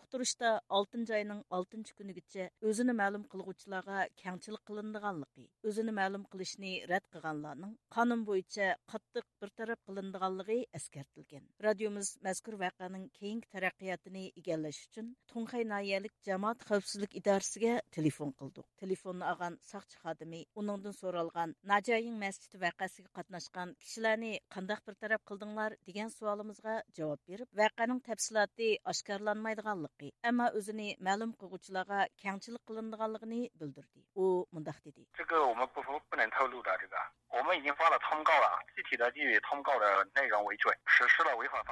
[0.04, 7.72] uqtirishda 6 ayning 6 kunigacha o'zini ma'lum qilguvchilarga kangchilik qilindiganligi o'zini ma'lum qilishni rad qilganlarning
[7.96, 15.64] qonun bo'yicha qattiq bir taraf qilindiganligi eskartilgan radiomiz mazkur voqeaning keyingi taraqqiyotini egallash uchun tunxay
[15.72, 23.10] noyalik jamoat xavfsizlik idorasiga telefon qildik telefonni olgan soqchi xodimi uningdan so'ralgan najoyin masjidi voqeasiga
[23.18, 30.50] qatnashgan kishilarni qandaq bir taraf qildinglar degan savolimizga javob berib voqeaning tafsiloti oshkorlanmaydiganligi haqqi, әмма
[30.58, 34.02] өзіні мәлім қығучыларға кәңчілік қылындығалығыны білдірді.
[34.14, 35.06] О, мұндақ деді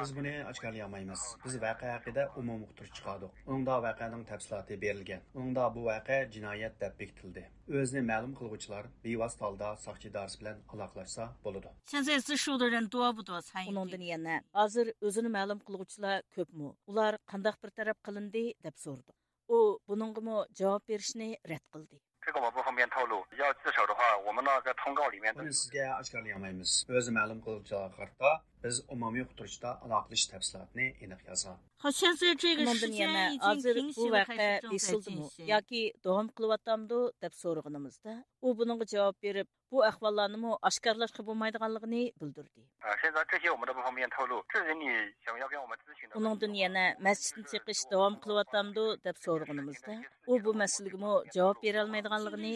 [0.01, 5.85] biz buni oshkorlayolmaymiz biz voqea haqida umum uqtir chiqardik unda voqeaning tafsiloti berilgan unda bu
[5.91, 7.45] voqea jinoyat deb bekitildi
[7.81, 11.75] o'zini ma'lum qilguvchilar bevosita holda soqchi dorisi bilan aloqalashsa bo'ladi
[14.13, 19.13] yana hozir o'zini ma'lum qilguvchilar ko'pmi ular qandaq bir taraf qilindi deb so'rdi
[19.57, 23.06] u buningimi javob berishni rad qildi 这个我不方便透
[28.65, 31.59] biz umumiy quturishda aloqalish tafsilotni aniq yazgan
[33.97, 34.49] bu vaqe
[35.53, 38.13] yoki davom qilyaptamdu deb so'rag'animizda
[38.47, 42.61] u buningga javob berib bu ahvollarni oshkorlashga bo'lmaydiganligini bildirdi.
[46.21, 49.95] Uningdan yana masjidni chiqish davom qilyaptamdu deb so'rag'animizda
[50.33, 52.53] u bu masalaga javob bera olmaydiganligini.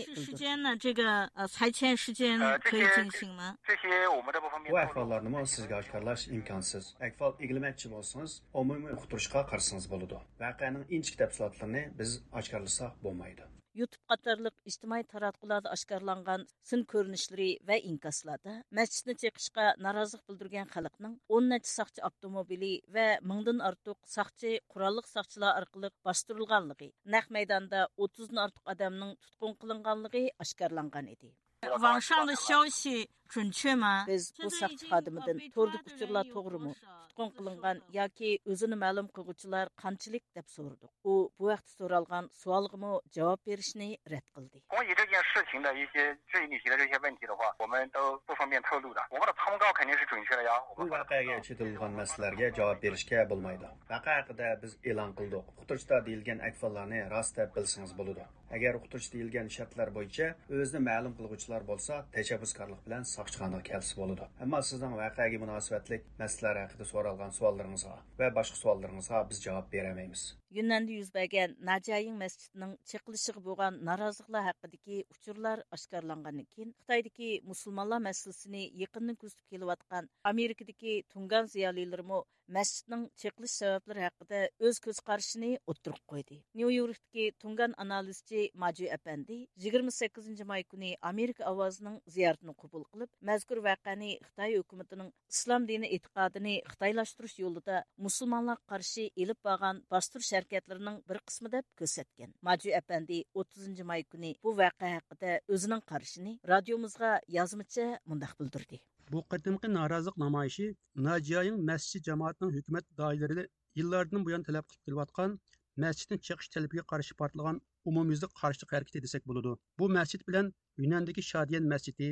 [4.71, 8.33] Bu ahvollarni sizga oshkorlash imkonsiz ahvol egilmoqchi bo'lsangiz
[8.63, 13.47] umumiy uqtirishga qarasangiz bo'ladi voqeaning inchik tafsilotlarini biz oshkorlasak bo'lmaydi
[13.81, 21.51] YouTube qatarlıq ijtimoiy taratqularda oshkorlangan sin ko'rinishlari va inkaslarda masjidni cheqishga norozilik bildirgan xalqning 10
[21.55, 28.45] necha soqchi avtomobili va mingdan ortiq soqchi qurolliq soqchilar orqali bostirilganligi naq maydonda 30 dan
[28.47, 31.35] ortiq odamning tutqun qilinganligi oshkorlangan edi
[31.80, 34.06] 网上的消息准确吗？
[34.08, 36.74] biz bu soqchi xodimidan to'rdik uchurlar to'g'rimi
[37.12, 43.40] tutqun qilingan yoki o'zini ma'lum qilguvchilar qanchalik deb so'radik u bu vaqtda so'ralgan savolg'imi javob
[43.48, 45.96] berishni rad qildi 关于这件事情的一些
[46.30, 49.00] 质疑你提的这些问题的话，我们都不方便透露的。
[49.12, 50.52] 我们的通告肯定是准确的呀。
[50.70, 56.40] 我 bu 们发的 voqeaga chetilgan masalalarga javob berishga bo'lmaydi vaqa haqida biz e'lon qildik uqtirishda deyilgan
[56.50, 58.24] akfallarni rost deb bilsangiz bo'ladi
[58.57, 60.29] Agar uqtirish deyilgan shartlar bo'yicha
[60.59, 64.29] o'zini ma'lum qilguvchilar bo'lsa tashabbuskorlik bilan soqchixonaga kelsa bo'ladi.
[64.47, 70.23] Ammo sizning voqeaga munosabatlik masalalar haqida so'ralgan savollaringizga va boshqa savollaringizga biz javob beramaymiz.
[70.55, 78.63] Юннанды yuz bergan Najayin masjidining chiqilishiga bo'lgan noroziliklar haqidagi uchurlar oshkorlangandan keyin Xitoydagi musulmonlar masalasini
[78.83, 82.21] yaqindan kuzatib kelayotgan Amerikadagi Tungan ziyolilarimi
[82.57, 86.37] masjidning chiqilish sabablari haqida o'z ko'z qarashini o'ttirib qo'ydi.
[86.61, 94.13] Nyu-Yorkdagi Tungan analizchi Maju Apandi 28 may kuni Amerika ovozining ziyoratini qabul qilib, mazkur voqeani
[94.29, 101.53] Xitoy hukumatining islom dini e'tiqodini xitoylashtirish yo'lida musulmonlar qarshi elib borgan bostirish harakatlarining bir qismi
[101.57, 102.35] deb ko'rsatgan.
[102.49, 108.81] Maju Apandi 30 may kuni bu voqea haqida o'zining qarashini radiomizga yozmicha mundaq bildirdi.
[109.13, 110.75] Bu qatımqı narazılıq namayışı
[111.09, 113.49] Naciyayin məscid cemaatinin hükümet dairələri
[113.81, 115.39] yıllardan bu yan tələb qılıb kelayotgan
[115.85, 121.69] məscidin çıxış tələbiga qarşı partlagan umumyüzlük qarşılıq hərəkət desak bo'ladi Bu masjid bilan Yunandakı Şadiyan
[121.73, 122.09] masjidi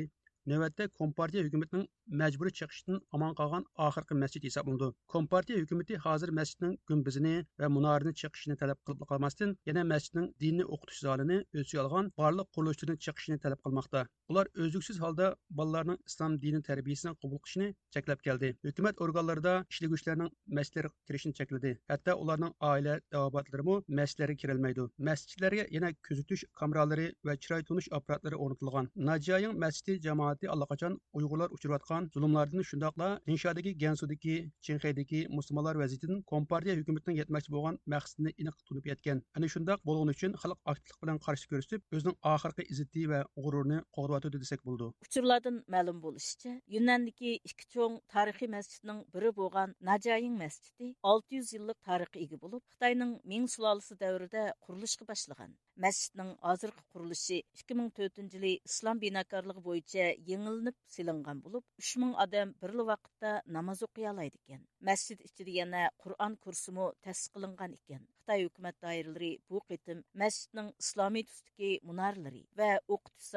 [0.51, 1.85] nۆۋەtdə kompartiya ھۆكۈمىتىنىڭ
[2.21, 8.57] مەجبۇرىي چېقىشتىن ئامان قالغان ئاخىرقى مەسچىت ھېسابلىنىدۇ kompartiya ھۆكۈمىتى ھازىر مەسچىتنىڭ گۈمبىزىنى ۋە مۇنارىنى چېقىشنى
[8.61, 13.65] تەلەپ قىلىپلا قالماستىن يەنە مەسچىتنىڭ دىننى ئوقۇتۇش زالىنى ئۆز ئىچىگە ئالغان بارلىق قۇرۇلۇشلىرىنى چېقىشنى تەلەپ
[13.67, 15.31] قىلماقتا ئۇلار ئۈزلۈكسىز ھالدا
[15.61, 22.17] بالىلارنىڭ ئىسلام دىنى تەربىيىسىنى قوبۇل قىلىشىنى چەكلەپ كەلدى ھۆكۈمەت ئورگانلىرىدا ئىشلىگۈچىلەرنىڭ مەسچىتلەرگە كىرىشىنى چەكلىدى ھەتتا
[22.21, 29.57] ئۇلارنىڭ ئائىلە دەۋاباتلىرىمۇ مەسچىتلەرگە كىرەلمەيدۇ مەسچىتلەرگە يەنە كۆزىتىش كامېرالىرى ۋە چىراي تونۇش ئاپپاراتلىرى ئورنىتىلغان ناجايىڭ
[29.65, 37.17] مەسچىتى جامائەت jamoati allaqachon Uyg'urlar uchrayotgan zulmlardan shundoqla Inshodagi Gansudagi, Chinxaydagi musulmonlar vaziyatidan Kompartiya hukumatining
[37.21, 39.21] yetmoqchi bo'lgan maqsadini aniq tunib yetgan.
[39.37, 44.41] Ana shundoq bo'lgani uchun xalq aktivlik bilan qarshi ko'rsatib, o'zining oxirgi izzati va g'ururini qo'g'diyotdi
[44.43, 51.53] desak bo'ldi Uchurlardan ma'lum bo'lishicha, Yunnandagi ikki cho'ng tarixiy masjidning biri bo'lgan Najayin masjidi 600
[51.55, 55.55] yillik tarixga ega bo'lib, Xitoyning Ming sulolisi davrida qurilishga boshlagan.
[55.85, 62.87] Masjidning hozirgi qurilishi 2004 yili islom binokorligi bo'yicha yeңілініп сыйланған болып, үш мың адам бірлі
[62.89, 64.65] вақытта намаз оқи алайды екен.
[64.89, 68.07] Мәсжид ішіде Құран курсымы тәсіс қылынған екен.
[68.25, 73.27] Қытай hökumət dairələri bu qitim məscidin İslami tüstüki мұнарлары və oq өз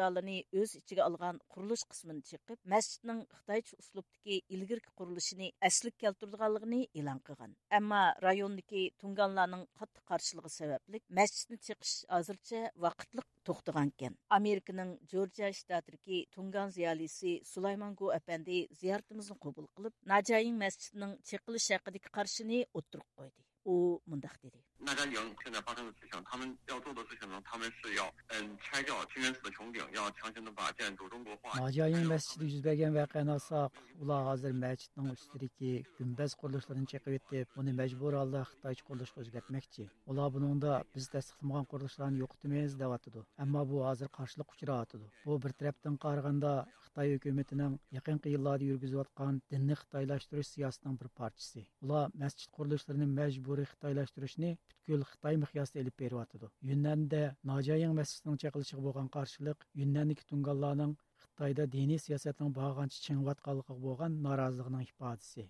[0.61, 7.53] öz алған alğan quruluş qismini çıxıb, məscidin Xitayçı uslubdakı ilgirki quruluşunu əslik keltirdiganlığını elan qılğan.
[7.79, 16.23] Amma rayondakı tunganlarning qattiq qarşılığı səbəblik məscidni çıqış hazırca vaqtlıq to'xtagan ekan amerikaning jorjiya shtatidagi
[16.39, 21.79] tungan ziyolisi sulaymon apandi ziyoratimizni qabul qilib najayin masjidining chiqilishi
[22.19, 23.77] qarshini o'ttirib qo'ydi u
[24.11, 31.58] mundoq dedi 那家营现在发生的事情，他们要做的事情呢，他们是要嗯拆掉清源寺的穹顶，要强行的把建筑中国化。
[31.58, 33.72] Najayin masjidi yuz bergan voqeani olsak,
[34.02, 39.88] ular hozir masjidning ustidagi gumbaz qurilishlarini chaqib etib, uni majbur holda Xitoycha qurilishga o'zgartmoqchi.
[40.12, 43.24] Ular buningda biz tasdiqlamagan qurilishlarni yo'qotamiz deyotidi.
[43.44, 45.08] Ammo bu hozir qarshilik uchrayotidi.
[45.26, 46.52] Bu bir tarafdan qaraganda
[46.86, 51.62] Xitoy hukumatining yaqinqi yillarda yurgizayotgan dinni xitoylashtirish siyosatining bir parchasi.
[51.84, 56.49] Ular masjid qurilishlarini majburiy xitoylashtirishni бүткүл Қытай миқясында элеп берип атыды.
[56.63, 60.95] Юннанды Нажаяң мәсҗидинең чакылышыгы болған каршылык Юннандагы туңганларның
[61.39, 65.45] Қытайда дини сиясәтнең багынчы чыңватканлыгы болған наразылыгының ифадасы.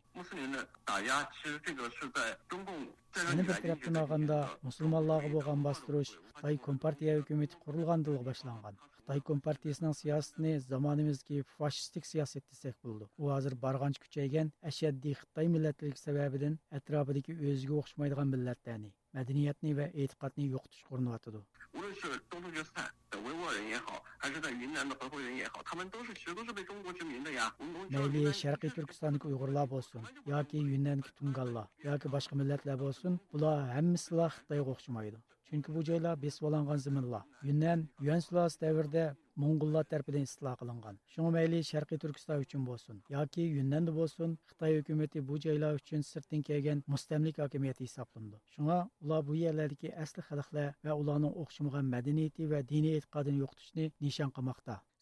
[3.29, 8.77] Яны бер тарафтан алганда мусулманларга булган бастыруш Қытай Компартия хөкүмәте курылгандылыгы башланган
[9.08, 10.44] 共战争 Yana 以 bir 来一直 tarafdan 在 olganda musulmonlarga bo'lgan bostirish Xitoy Kompartiya hukumati qurilgandan
[10.44, 10.54] boshlangan.
[10.54, 13.06] Xitoy Kompartiyasining siyosatini zamonimizdagi fashistik siyosat desak bo'ladi.
[13.18, 20.46] U hozir barg'ancha kuchaygan ashaddiy Xitoy millatligi sababidan atrofidagi o'ziga o'xshamaydigan millatlarni, madaniyatni va e'tiqodni
[20.54, 21.42] yo'qotish urinyotidi.
[21.74, 27.52] 无论是东突厥斯坦的维吾尔人也好，还是在云南的合肥人也好，他们都是其实都是被中国殖民的呀。
[27.58, 30.02] 我们都知道 mayli sharqiy turkistondagi uyg'urlar bo'lsin
[30.34, 35.18] yoki yunnandagi tunganlar yoki boshqa millatlar bo'lsin bular hammasilar xitoyga o'xshamaydi
[35.49, 37.23] Чөнки бу җайлар бесваланган зиминлар.
[37.43, 40.99] Юннан Юан суласы дәврдә Моңғоллар тарафыдан истила кылынган.
[41.15, 46.43] Шуңа мәйле Шәрқи Түркистан өчен булсын, яки Юннанда булсын, Хитаи хөкүмәте бу җайлар өчен сырттан
[46.45, 48.37] килгән мустамлик хакимияте хисапланды.
[48.57, 54.31] Шуңа улар бу җирләрдәге әсл va ва уларның оқшымаган мәдәнияте ва дини итқадын юктышны нишан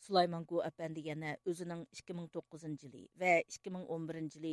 [0.06, 4.52] 2009 жылы 2011 жылы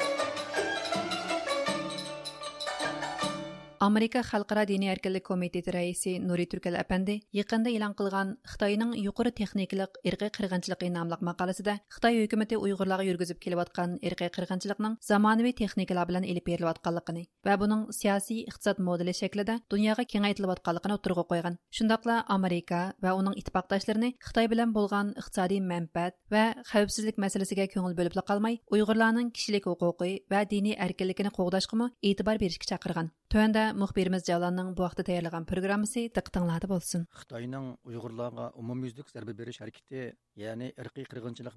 [3.83, 9.95] Америка Халқара Дини эркинлек комитети рәисе Нури Түркел әпәнди якында элан кылган Хитаенның юқоры техникалык
[10.05, 16.27] ирқи кыргынчылыгы намлык мақаласында Хитаи хөкүмәте уйгырларга йөргизеп килеп аткан ирқи кыргынчылыкның заманавий техникалар белән
[16.29, 21.57] элеп берилеп атканлыгын ва буның сиясәт иктисад моделе шәклендә дөньяга киңәйтелеп атканлыгын отырга куйган.
[22.27, 28.61] Америка ва уның иттифакташларны Хитаи белән булган иктисади мәнфәәт ва хәвефсезлек мәсьәләсенә көңел бөлеп калмай,
[28.69, 30.45] уйгырларның кишилек хукукы ва
[32.01, 37.05] e'tibor berishga chaqirgan Төәндә мөхбирimiz Жаланның бу вакытта тәйярлыгын программасы диктыңлады булсын.
[37.15, 41.55] Хытайның уйгырларга умумйүзлек зарбы бериш хәрәкәте, ягъни ирқи кыргынчылык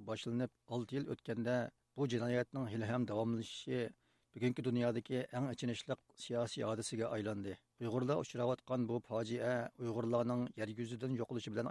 [0.70, 1.56] 6 ел өткенде
[1.98, 3.90] bu jinoyatning hali ham бүгінгі
[4.34, 7.02] bugungi dunyodagi eng achinishli siyosiy айланды.
[7.16, 11.66] aylandi uyg'urlar uchrayotgan bu fojia uyg'urlarning yer yuzidan yo'qolishi bilan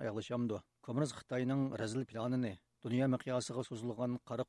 [1.19, 2.03] xitoyning razil
[2.83, 4.43] dunyo miqyosiga so'zilgan qora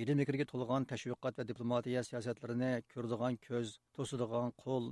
[0.00, 4.88] yedim mekrga to'lgan tashviqot va diplomatiya siyosatlarini ko'radigan ko'z to'sadigan qo'l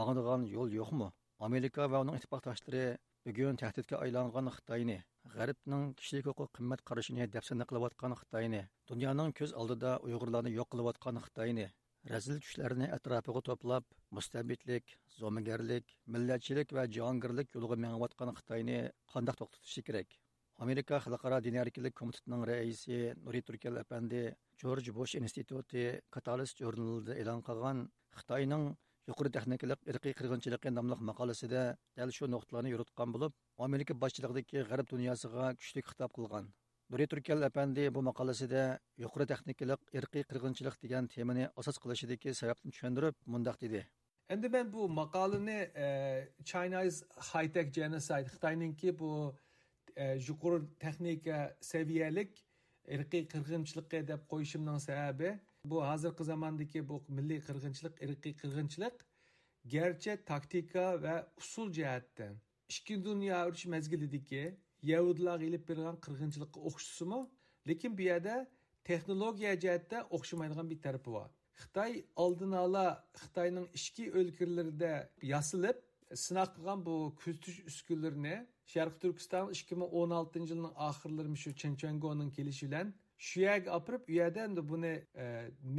[0.00, 1.08] mağadigan yo'l yo'qmi
[1.48, 2.84] amerika va uning ittifoqdoshlari
[3.28, 4.96] bugun tahdidga aylangan xitoyni
[5.34, 11.66] g'arbning kishilik huquq qimmat qarashini dafsana qilayotgan xitoyni dunyoning ko'z oldida uyg'urlarni yo'q qilayotgan xitoyni
[12.14, 18.78] razil tushlarni atrofiga to'plab mustabidlik zo'migarlik millatchilik va jahongirlik yo'liga mengayotgan xitoyni
[19.14, 20.22] qandoq to'xtatishi kerak
[20.64, 24.22] amerika xalqaro diniy erkinlik komitetining raisi nuri turkal apandi
[24.62, 25.82] jorj bush instituti
[26.16, 27.78] katalis jurnalida e'lon qilgan
[28.18, 28.64] xitoyning
[29.10, 31.64] yuqori texnikalik irqiy qirg'inchiligi nomli maqolasida
[31.98, 33.32] dal shu nuqtalarni yuritgan bo'lib
[33.66, 36.46] amerika boshchiligidagi g'arb dunyosiga kuchli xitob qilgan.
[37.50, 38.62] Apandi bu maqolasida
[39.04, 43.80] yuqori texnikalik irqiy qirg'inchilik degan temani asos qilishidagi sababni tushuntirib mundoq dedi.
[44.34, 44.88] Endi ben bu
[46.50, 46.96] China's
[47.30, 48.28] High Tech Genocide,
[50.28, 51.38] yuqori texnika
[51.72, 52.32] seviyelik
[52.96, 55.30] irqiy qirg'inchilikqa deb qo'yishimning sababi
[55.70, 58.96] bu hozirgi zamondagi bu milliy qirg'inchilik irqiy qirg'inchilik
[59.74, 62.34] garchi taktika va usul jihatdan
[62.68, 64.44] ikkinchi dunyo urush mazgilidagi
[64.92, 67.20] yahudlarga ilib bergan qirg'inchilikqa o'xshasimi?
[67.68, 68.36] Lekin bu yerda
[68.88, 71.28] texnologiya jihatda o'xshamaydigan bir tarafi bor.
[71.62, 71.92] Xitoy
[72.24, 72.86] oldin ola
[73.22, 74.92] xitoyning ichki o'lkalarida
[75.32, 75.78] yasilib
[76.24, 77.58] sinaq qilgan bu kuzatish
[78.72, 82.94] sharqi turkiston ikki ming o'n oltinchi yilning oxirlari shu chenchongoning kelishi bilan
[83.26, 84.92] shu yerga olib u yerda endi buni
[85.24, 85.26] e,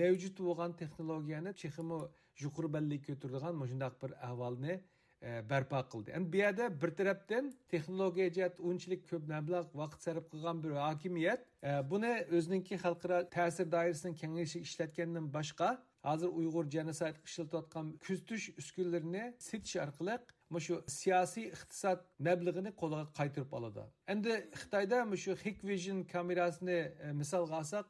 [0.02, 2.00] mavjud bo'lgan texnologiyani cheximi
[2.44, 4.74] yuqori ballik mana shundaq bir ahvolni
[5.22, 6.12] e, barpo qildi.
[6.18, 11.42] Endi bu yerda bir tarafdan texnologiya jihat unchalik ko'p mablag' vaqt sarf qilgan bir hokimiyat
[11.64, 15.70] e, buni o'ziniki xalqaro ta'sir doirasini kengayishi ishlatgandan boshqa
[16.08, 20.18] hozir uyg'ur genosid ishlatayotgan kuzatish uskunalarini setish orqali
[20.66, 23.84] shu siyosiy iqtisod mablag'ini qo'liga qaytirib oladi
[24.14, 27.86] endi xitoyda shu hikvision kamerasini e, misolga olsak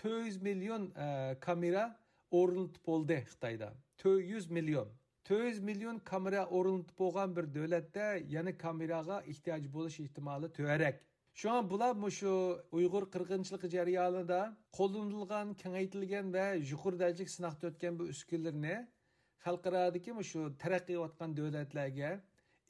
[0.00, 0.84] to'rt yuz million
[1.46, 1.84] kamera
[2.40, 3.68] o'rnatib bo'ldi xitoyda
[4.02, 4.88] to'rt yuz million
[5.28, 10.96] to'rt yuz million kamera o'rnatib bo'lgan bir davlatda yana kameraga ehtiyoj bo'lish ehtimoli to'rak
[11.40, 12.32] shu an bular shu
[12.78, 14.40] uyg'ur qirg'inchiligi jarayonida
[14.78, 18.76] qo'llanilgan kengaytirilgan va yuqori darajalik sinoqdan o'tgan bu uskunlarni
[19.46, 22.10] xalqarodagi shu taraqqiyotgan davlatlarga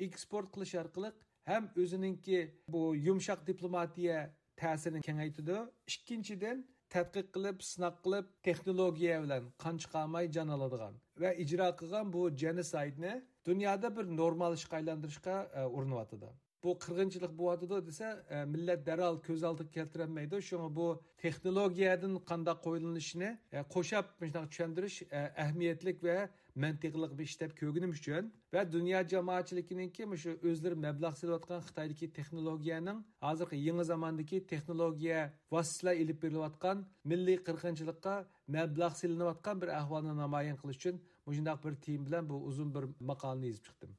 [0.07, 1.11] eksport qilish orqali
[1.51, 4.19] ham o'zininki bu yumshoq diplomatiya
[4.63, 5.57] ta'sirini kengaytirdi.
[5.95, 6.59] Ikkinchidan
[6.95, 13.13] tadqiq qilib sinaq qilib texnologiya bilan qon chiqarmay jon oladigan va ijro qilgan bu genosidni
[13.49, 16.31] dunyoda bir normal ishga aylantirishga e, urinyotidi
[16.65, 20.41] bu qirg'inchilik bo'lyotidi desa e, millat darrov ko'z oldiga keltirolmaydi.
[20.49, 20.87] Shunga bu
[21.25, 26.19] texnologiyadan qanday qo'yilishini e, qo'shab shunaqa tushuntirish e, ahamiyatlik va
[26.63, 33.57] mantiqliq bir ishlab deb uchun va dunyo jamoatchiliginiki shu o'zlari mablag' solayotgan xitoydagi texnologiyaning hozirgi
[33.69, 35.21] yangi zamondagi texnologiya
[35.55, 38.15] vositalar ilib berilayotgan milliy qirg'inchilikqa
[38.57, 40.97] mablag' silinayotgan bir ahvolni namoyon qilish uchun
[41.37, 43.91] shundoq bir tim bilan bu uzun bir maqolani yozib chiqdim.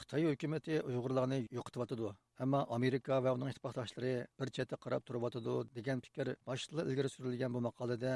[0.00, 2.12] Xitoy hukumati uyg'urlarni yo'qityotidi
[2.44, 7.60] ammo amerika va uning ittifoqdoshlari bir chetda qarab turyotidi degan fikr boshliqla ilgari surilgan bu
[7.68, 8.12] maqolada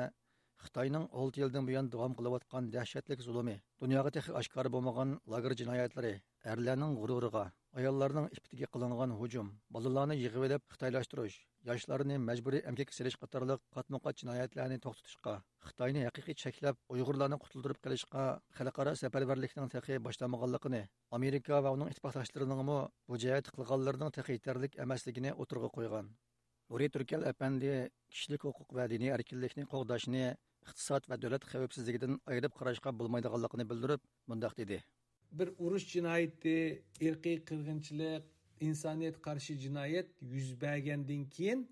[0.64, 6.14] xitoyning olti yildan buyon davom qilayotgan dahshatlik zulmi dunyoga texi oshkori bo'lmagan lager jinoyatlari
[6.52, 7.44] erlarning g'ururiga
[7.80, 11.36] ayollarning iftiga qilingan hujum bolalarni yig'ib olib xitoylashtirish
[11.68, 15.34] yoshlarni majburiy emgak silish qatorliq qatma qat jinoyatlarni to'xtatishga
[15.68, 18.26] xitoyni haqiqiy cheklab uyg'urlarni qutuldirib qilishga
[18.58, 20.82] xalqaro safarbarlikning texi boshlanmaganligini
[21.18, 26.14] amerika va uning ittifoqdoshlarining bu jihat qilganlarning texi yetarlik emasligini o'tirg'a qo'ygan.
[26.70, 27.72] Nuri Türkel әпәнди
[28.10, 30.22] кишилек хукук ва дини эркинлекни когдашны
[30.66, 34.02] iqtisod va davlat xavfsizligidan ayirib qarashga bo'lmaydiganligini bildirib
[34.32, 34.80] mundoq dedi.
[35.38, 36.56] Bir urush jinoyati
[37.08, 38.26] irqiy qirg'inchilik
[38.68, 41.62] insoniyat qarshi jinoyat yuz bergandan keyin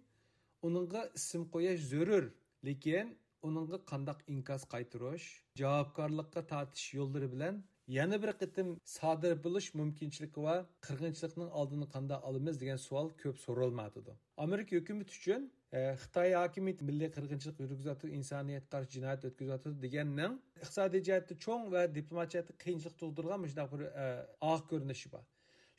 [0.69, 2.31] uningga ism qo'yish zarur
[2.69, 3.11] lekin
[3.49, 5.27] uningga qandaq inkas qaytirish
[5.63, 10.55] javobgarlikqa tortish yo'llari bilan yana bir qitim sodir bo'lish mumkinchiligi va
[10.87, 14.15] qirg'inchilikning oldini qanday olamiz degan savol ko'p so'ralmadidi
[14.45, 21.05] amerika hukumati uchun e, xitoy hokimiyati milliy qirg'inchilik yurgizyapti insoniyatga qarshi jinoyat o'tkazyapti deganning iqtisodiy
[21.09, 24.07] jihatda cho'ng va diplomat jihatda qiyinchilik tug'dirgan shunaqa bir e,
[24.53, 25.25] oq ko'rinishi bor.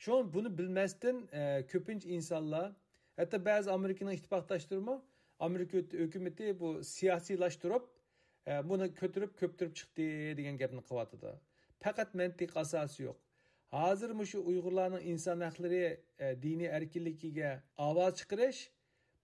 [0.04, 1.42] Shu buni bilmasdan e,
[1.72, 2.70] ko'pincha insonlar
[3.20, 4.96] hatto ba'zi amerikaning ittifoqdoshlarimi
[5.48, 7.84] amerika hukumati bu siyosiylashtirib
[8.70, 11.36] buni ko'tirib ko'ptirib chiqdi degan gapni qilyotidi
[11.84, 13.18] faqat mantiq asosi yo'q.
[13.76, 15.82] Hozir mushu uyg'urlarning inson haqlari
[16.24, 17.50] e, diniy erkinligiga
[17.88, 18.60] ovoz chiqarish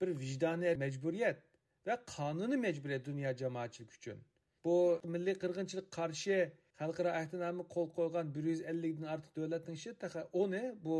[0.00, 1.38] bir vijdoniy majburiyat
[1.86, 4.18] va qonuniy majburiyat dunyo jamoatchilik uchun.
[4.64, 4.76] Bu
[5.14, 6.38] milliy qirg'inchilik qarshi
[6.80, 9.90] xalqaro ahdnoma qo'l qo'ygan bir yuz ellikdan ortiq davlatning ishi
[10.44, 10.98] uni bu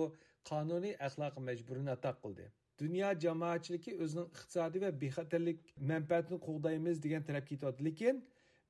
[0.50, 2.46] qonuniy axloq majburini ato qildi.
[2.82, 5.59] Dunyo jamoatchiligi o'zining iqtisodiy va bexatarlik
[5.92, 8.22] manfaatini qo'g'daymiz degan talab ketyapti lekin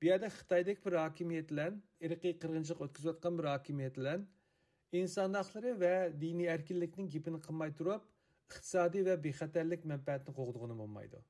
[0.03, 1.74] bu yerda xitoydek bir hokimiyat bilan
[2.07, 4.24] irqiy qirg'inchilik o'tkazayotgan bir hokimiyat bilan
[5.00, 5.92] inson haqlari va
[6.22, 8.09] diniy erkinlikning gipini qilmay turib
[8.55, 11.22] iqtisodiy va bexatarlik manfaatini qo'g'dig'ini bo'lmaydi.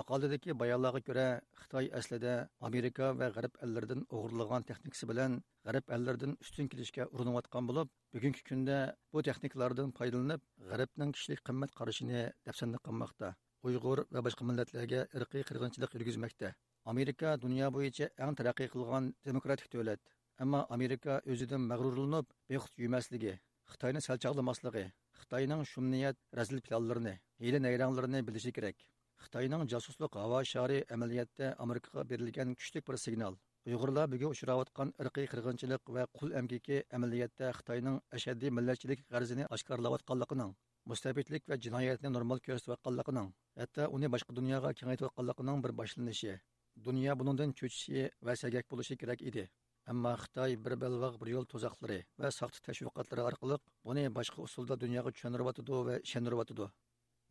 [0.00, 1.26] Maqoladagi bayonlarga ko'ra
[1.60, 2.32] xitoy aslida
[2.68, 8.78] amerika va g'arb ellaridan o'g'irlagan texnikasi bilan g'arb ellaridan ustun kelishga urinayotgan bo'lib bugungi kunda
[9.12, 13.34] bu texnikalardan foydalanib g'arbning kishilik qimmat qarashini dafsanda qilmoqda.
[13.68, 16.56] Uyg'ur va boshqa millatlarga irqiy qirg'inchilik yurgizmoqda.
[16.90, 20.00] Amerika dunyo bo'yicha eng taraqqiy qilgan demokratik davlat.
[20.42, 23.34] Ammo amerika o'zidan mag'rurlanib bexud yuymasligi
[23.72, 24.84] xitoyni salchoqlamasligi
[25.20, 28.76] xitoyning shumniyat razil planlarini hiyla nayranglarini bilishi kerak.
[29.24, 33.38] Xitoyning josuslik havo shari amaliyotda amerikaga berilgan kuchli bir signal.
[33.70, 40.54] Uyg'urlar bugun uchrayotgan irqiy qirg'inchilik va qul amgiki amaliyotda xitoyning ashaddiy millatchilik g'arzini oshkorlayotganligining
[40.90, 43.28] mustabidlik va jinoyatni normal ko'rsatayotganligining
[43.60, 46.34] hatto uni boshqa dunyoga kengaytayotganligining bir boshlanishi.
[46.76, 49.48] Dunyo bundan cho'chishi va sagak bo'lishi kerak edi
[49.90, 53.56] ammo Xitoy bir balvoq bir yo'l to'zoqlari va soxta tashviqotlari orqali
[53.88, 56.66] buni boshqa usulda dunyoga tushuniryotidi va ishontiryotidi.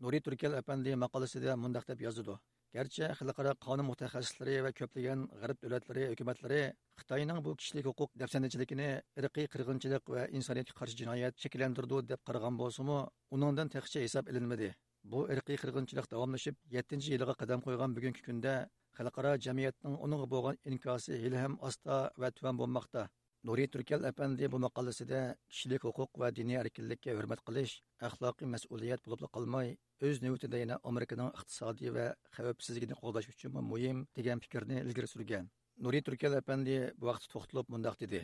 [0.03, 2.35] nuriy Turkel apandi maqolasida mundaq deb yozadi.
[2.75, 6.61] Garchi xalqaro qonun mutaxassislari va ko'plagan g'arb davlatlari hukumatlari
[7.01, 8.89] Xitoyning bu kishilik huquq dafsandichiligini
[9.21, 12.99] irqiy qirg'inchilik va insoniyatga qarshi jinoyat shakllantirdi deb qaragan bo'lsa-mu,
[13.35, 14.69] uningdan texcha hisob ilinmadi.
[15.11, 18.55] Bu irqiy qirg'inchilik davomlashib 7-yilga qadam qo'ygan bugungi kunda
[18.97, 23.03] xalqaro jamiyatning uning bo'lgan inkosi hali ham osta va tuvan bo'lmoqda.
[23.49, 25.19] Nuriy turkal apandi bu maqolasida
[25.51, 27.73] kishilik huquq va diniy erkinlikka hurmat qilish
[28.07, 29.71] axloqiy mas'uliyat bo'lib qolmay
[30.07, 35.49] o'z navbatida yana amerikaning iqtisodiy va xavfsizligini qo'llash uchun muhim degan fikrni ilgari surgan.
[35.85, 38.21] Nuriy turkal apandi bu vaqt to'xtalib mundoq dedi.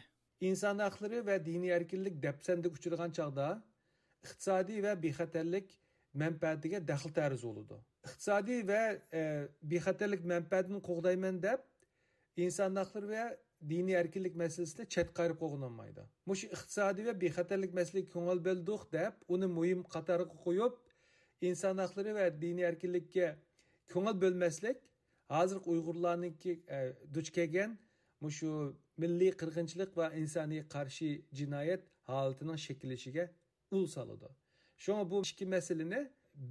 [0.49, 3.47] Inson haqlari va diniy erkinlik dapsandik uchragan chog'da
[4.25, 5.73] iqtisodiy va bexatarlik
[6.23, 8.81] manfaatiga daxl tariz bo'ladi iqtisodiy va
[9.19, 9.21] e,
[9.73, 11.59] bexatarlik manfaatini qo'g'dayman deb
[12.45, 13.25] inson haqlari va
[13.71, 16.03] diniy erkinlik masalasida chet qayirib qo'yilmaydi
[16.39, 20.73] shu iqtisodiy va bexatarlik masalasiga ko'ngil bo'ldik deb uni muhim qatoriga qo'yib
[21.49, 23.27] inson haqlari va diniy erkinlikka
[23.93, 24.77] ko'ngil bo'lmaslik
[25.35, 26.79] hozir uyg'urlarniki e,
[27.15, 27.77] duch kelgan
[28.39, 28.51] shu
[29.01, 31.09] milliy qirg'inchilik va insoniy qarshi
[31.39, 33.25] jinoyat holatining shakllanishiga
[33.75, 34.29] ul soladi
[34.83, 36.01] shunga bu ikki masalani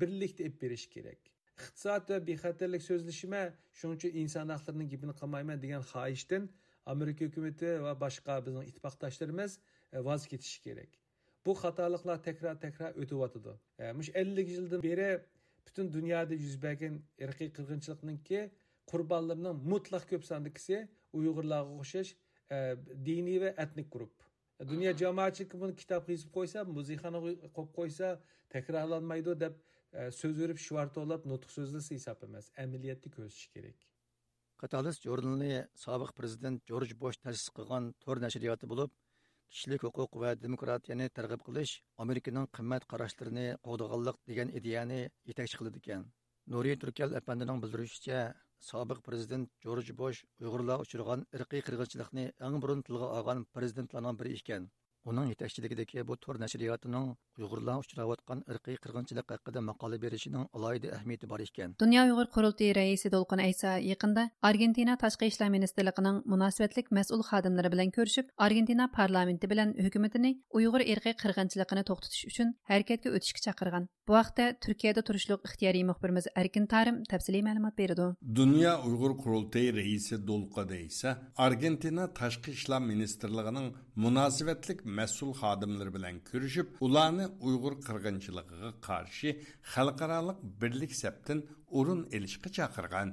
[0.01, 1.20] birlikda olib berish kerak
[1.61, 3.43] iqtisod va bexatarlik so'zlashima
[3.79, 6.49] shuning uchun inson haqlarini gapini qilmayman degan xohishdan
[6.93, 9.53] amerika hukumati va boshqa bizning ittifoqdoshlarimiz
[10.09, 10.91] voz e, kechishi kerak
[11.47, 15.09] bu xatoliklar takror takror o'tyotidi e, mush ellik yildan beri
[15.66, 18.41] butun dunyoda yuz bergan irqiy qirg'inchilikniki
[18.93, 20.79] qurbonlarning mutlaq ko'p sondagisi
[21.18, 22.11] uyg'urlarga o'xshash
[22.57, 22.57] e,
[23.09, 24.12] diniy va etnik guruh
[24.65, 28.13] dunyo jamoatchiligi buni kitob yozib qo'ysa muzeyxona qo'yib qo'ysa
[28.55, 29.59] takrorlanmaydi deb
[29.93, 33.87] e, so'z urib shvartolab nutq so'zlasa hisob emas amaliyatni ko'rsatish kerak
[34.61, 35.51] Katalis jurnali
[35.85, 38.93] sobiq prezident Jorj Bosh tashis qilgan tor nashriyoti bo'lib,
[39.53, 45.01] kishilik huquq va demokratiyani targ'ib qilish Amerikaning qimmat qarashlarini qo'g'daganlik degan ideyani
[45.33, 46.07] yetakchi qiladi ekan.
[46.55, 48.19] nuriy Turkal apandining bildirishicha,
[48.65, 54.69] sobiq prezident Jorj Bosh Uyg'urlar uchirgan irqiy qirg'inchilikni eng burun tilga olgan prezidentlarning biri ekan.
[55.11, 57.07] Uning yetakchiligidagi bu to'r nashriyotining
[57.41, 63.13] uyg'urlar uchrayotgan irqiy qirg'inchilik haqida maqola berishining alohida ahamiyati bor ekan dunyo uyg'ur qurultiyi raisi
[63.15, 69.75] to'lqin aysa yaqinda argentina tashqi ishlar ministrligining munosabatlik mas'ul xodimlari bilan ko'rishib argentina parlamenti bilan
[69.87, 76.27] hukumatini uyg'ur irqiy qirg'inchiligini to'xtatish uchun harakatga o'tishga chaqirgan bu haqda turkiyada turishliq ixtiyoriy muxbirimiz
[76.43, 78.07] arkin tarim tafsiliy ma'lumot berdi
[78.41, 81.11] dunyo uyg'ur qurultiyi raisi do'lqida esa
[81.47, 83.69] argentina tashqi ishlar ministrligining
[84.05, 89.28] munosabatlik mas'ul xodimlari bilan ko'rishib ularni uyg'ur qirg'inchiligiga qarshi
[89.72, 91.38] xalqaroliq birlik saptin
[91.78, 93.09] o'rin elishga chaqirgan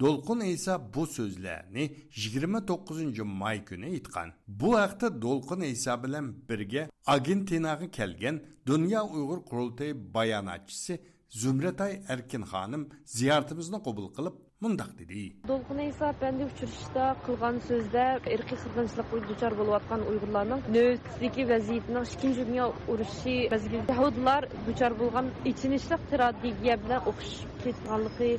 [0.00, 4.32] Dolqun esa bu so'zlarni 29 may günü aytgan.
[4.46, 12.88] Bu haqda Dolqun esa bilan birga Argentinaga kelgan Dünya Uyg'ur qurultayi bayonotchisi Zumratay Erkin xonim
[13.04, 14.34] ziyoratimizni qabul qilib
[14.64, 15.20] mundaq dedi.
[15.50, 18.06] Dolqun esa bende uchrashishda qilgan so'zda
[18.36, 25.98] irqiy qirg'inchilikqa duchor bo'layotgan Uyg'urlarning navbatdagi vaziyatining 2 dunyo urushi mezgilida Yahudlar duchor bo'lgan ichinishli
[26.06, 28.32] strategiya bilan o'xshab ketganligi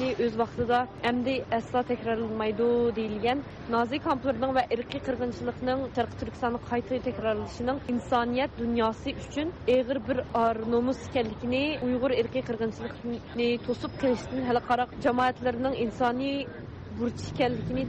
[0.00, 0.78] ni o'z vaqtida
[1.10, 3.42] endi aslo takrorlanmaydi deyilgan
[3.74, 10.62] nozik kamplarning va irqiy qirg'inchilikning sharqi turkistonni qayta takrorlashining insoniyat dunyosi uchun eg'ir bir or
[10.74, 16.36] nomus ekanligini uyg'ur irqiy qirg'inchilikni to'sib qilishdan xalqaro jamoatlarning insoniy
[17.00, 17.84] burch ekanligini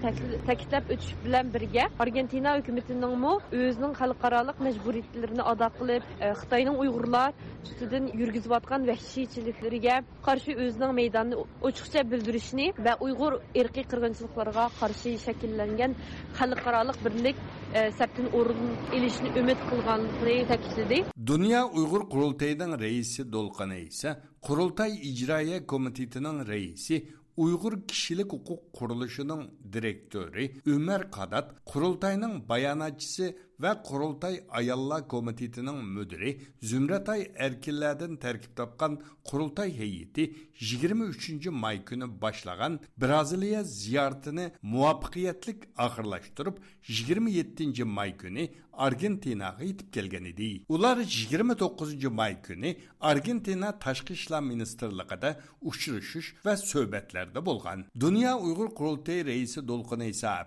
[0.47, 7.31] ta'kidlab o'tish bilan birga argentina hukumatiningmi o'zining xalqaroliq majburiyatlarini ado qilib e, xitoyning uyg'urlar
[7.65, 9.95] ustidan yurgizayotgan vahshiychiliklariga
[10.27, 11.35] qarshi o'zining maydonini
[11.69, 15.91] ochiqcha bildirishni va uyg'ur irqiy qirg'inchiliklarga qarshi shakllangan
[16.39, 17.37] xalqaroliq birlik
[17.77, 18.65] e, saptin o'rin
[18.97, 20.97] ilishni umid qilganligini ta'kidladi.
[21.31, 24.09] Dunyo uyg'ur qurultayining raisi do'lqini esa
[24.47, 26.95] qurultay ijroiya komitetining raisi
[27.39, 36.31] Uyghur Kişilik Hukuk Kuruluşu'nun direktörü Ömer Kadat, kurultayının bayanatçısı ва құрылтай аяллар комитетінің мүдірі
[36.63, 38.95] зүмратай әркелләрден тәркіп тапқан
[39.27, 40.27] құрылтай хейіті
[40.63, 48.47] 23 май күні башлаған бразилия зияртыны муапқиятлік ақырлаштырып 27 май күні
[48.79, 52.75] аргентинаға етіп келген еді олар 29 май күні
[53.11, 55.35] аргентина ташқы ішлер министрлігіде
[55.67, 60.37] ұшырышыш ва сөбетлерді болған дүния ұйғыр құрылтай рейсі долқын иса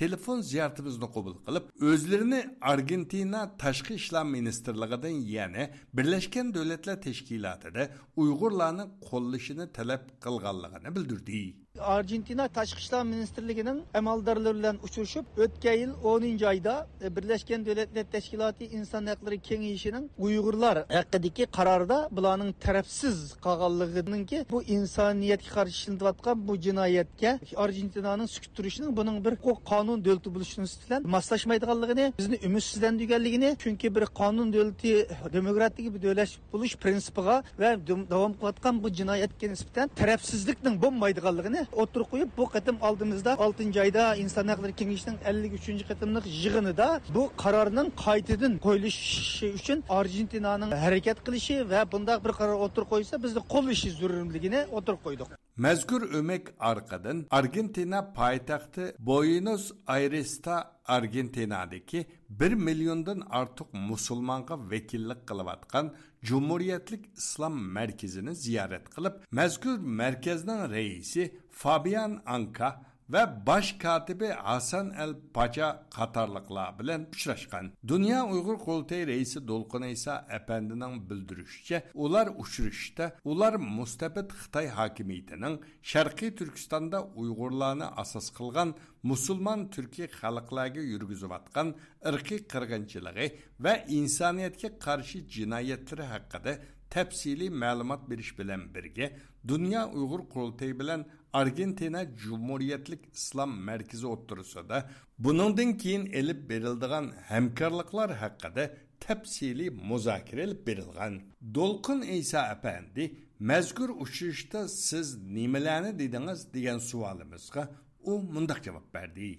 [0.00, 2.40] telefon ziyoratimizni qabul qilib o'zlarini
[2.72, 5.62] argentina tashqi ishlar ministrligidan yana
[5.96, 7.82] birlashgan davlatlar tashkilotida
[8.22, 11.63] uyg'urlarni qo'llashini talab qilganligini bildirdi.
[11.80, 19.06] Argentina Tashqi ishlar ministrligining amaldorlari bilan uchrashib, o'tgan yil 10 oyda Birlashgan Davlatlar Tashkiloti Inson
[19.06, 23.16] huquqlari kengashining Uyg'urlar haqidagi qarorida bularning tarafsiz
[23.46, 29.34] qolganligininki bu insoniyatga qarshi ishlanayotgan bu jinoyatga Argentinaning sukut turishining buning bir
[29.70, 34.92] qonun davlati bo'lishini bilan moslashmaydiganligini, bizni umidsizlantirganligini, chunki bir qonun davlati
[35.36, 37.70] demokratik bir davlat bo'lish prinsipiga va
[38.14, 44.48] davom qilayotgan bu jinoyatga nisbatan tarafsizlikning bo'lmaydiganligini o'tirib qo'yib bu qatim oldimizda 6 oyda inson
[44.52, 52.18] huquqlari kengashining 53 qatimliq yig'inida bu qarorning qaytadan qo'yilishi uchun argentinaning harakat qilishi va bundaq
[52.24, 55.28] bir qaror o'tirib qo'ysa bizni qo'llashi zarurligini o'tirib qo'ydik
[55.66, 59.64] mazkur o'mak orqadan argentina poytaxti boynos
[59.96, 60.54] ayresda
[60.96, 62.06] argentinadagi
[62.40, 65.86] bir milliondan ortiq musulmonga vakillik qilayotgan
[66.24, 72.82] Cumhuriyetlik İslam Merkezi'ni ziyaret kılıp mezkur merkezden reisi Fabian Anka
[73.14, 77.72] ve baş katibi Hasan el Paça Katarlıkla bilen uçraşkan.
[77.86, 86.34] Dünya Uygur Kolteyi reisi Dolkun İsa Efendi'nin bildirişçe ular uçuruşta ular Mustafet Hıtay hakimiyetinin Şarkı
[86.34, 91.74] Türkistan'da Uygurlarını asas kılgan musulman Türkiye halklarına yürgüzü vatkan
[92.06, 96.58] ırkı kırgınçılığı ve insaniyetke karşı cinayetleri hakkında
[96.90, 99.16] tepsili malumat beriş bilen birge
[99.48, 101.06] Dünya Uygur Kurultayı bilen
[101.40, 104.78] argentina jumuriyatlik islom markazi o'ttirisida
[105.24, 108.64] buningdan keyin elib berildigan hamkorliklar haqida
[109.04, 111.14] tafsiliy muzokara ilib berilgan.
[111.56, 113.04] Do'lqin iso apandi
[113.50, 116.40] mazkur uchrashda siz nimalarni dedingiz?
[116.54, 117.62] degan savolimizga
[118.10, 119.30] u mundoq javob berdi.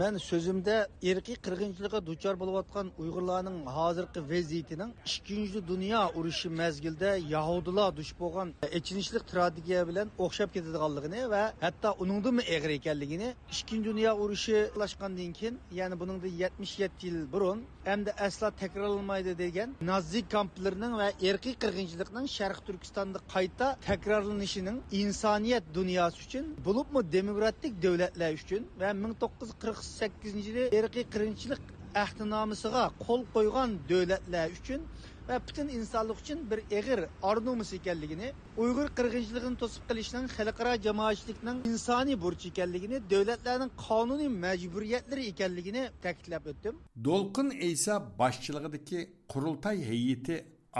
[0.00, 0.74] Мен сөзімде
[1.06, 5.62] ерқи қырғыншылыққа дучар болыватқан ұйғырларның hazırkı vaziyetining 2.
[5.68, 12.70] Dünya urushi mezgilde Yahudilar duş болған echinishlik strategiya bilan o'xshab ketadiganligini va hatto uningdimi eg'ir
[12.78, 13.84] ekanligini 2.
[13.84, 20.93] Dünya urushi boshlangandan keyin ya'ni buningda 77 yil burun hamda asla takrorlanmaydi degan nazi kamplarining
[21.01, 28.89] va erkiy qirg'inchilikning sharq turkistonda qayta takrorlanishining insoniyat dunyosi uchun bo'libmi demokratik davlatlar uchun va
[29.03, 31.63] 1940 sakkizinchi yili erkiy qirg'inchilik
[32.03, 34.81] ahdnomasiga qo'l qo'ygan davlatlar uchun
[35.29, 36.99] va butun insonlik uchun bir eg'ir
[37.29, 38.27] ornumus ekanligini
[38.63, 46.75] uyg'ur qirg'inchiligini to'sib qilishning xalqaro jamoatchilikning insoniy burchi ekanligini davlatlarning qonuniy majburiyatlari ekanligini ta'kidlab o'tdim.
[47.07, 48.99] Do'lqin esa boshchiligidagi
[49.31, 50.35] qurultay hayiti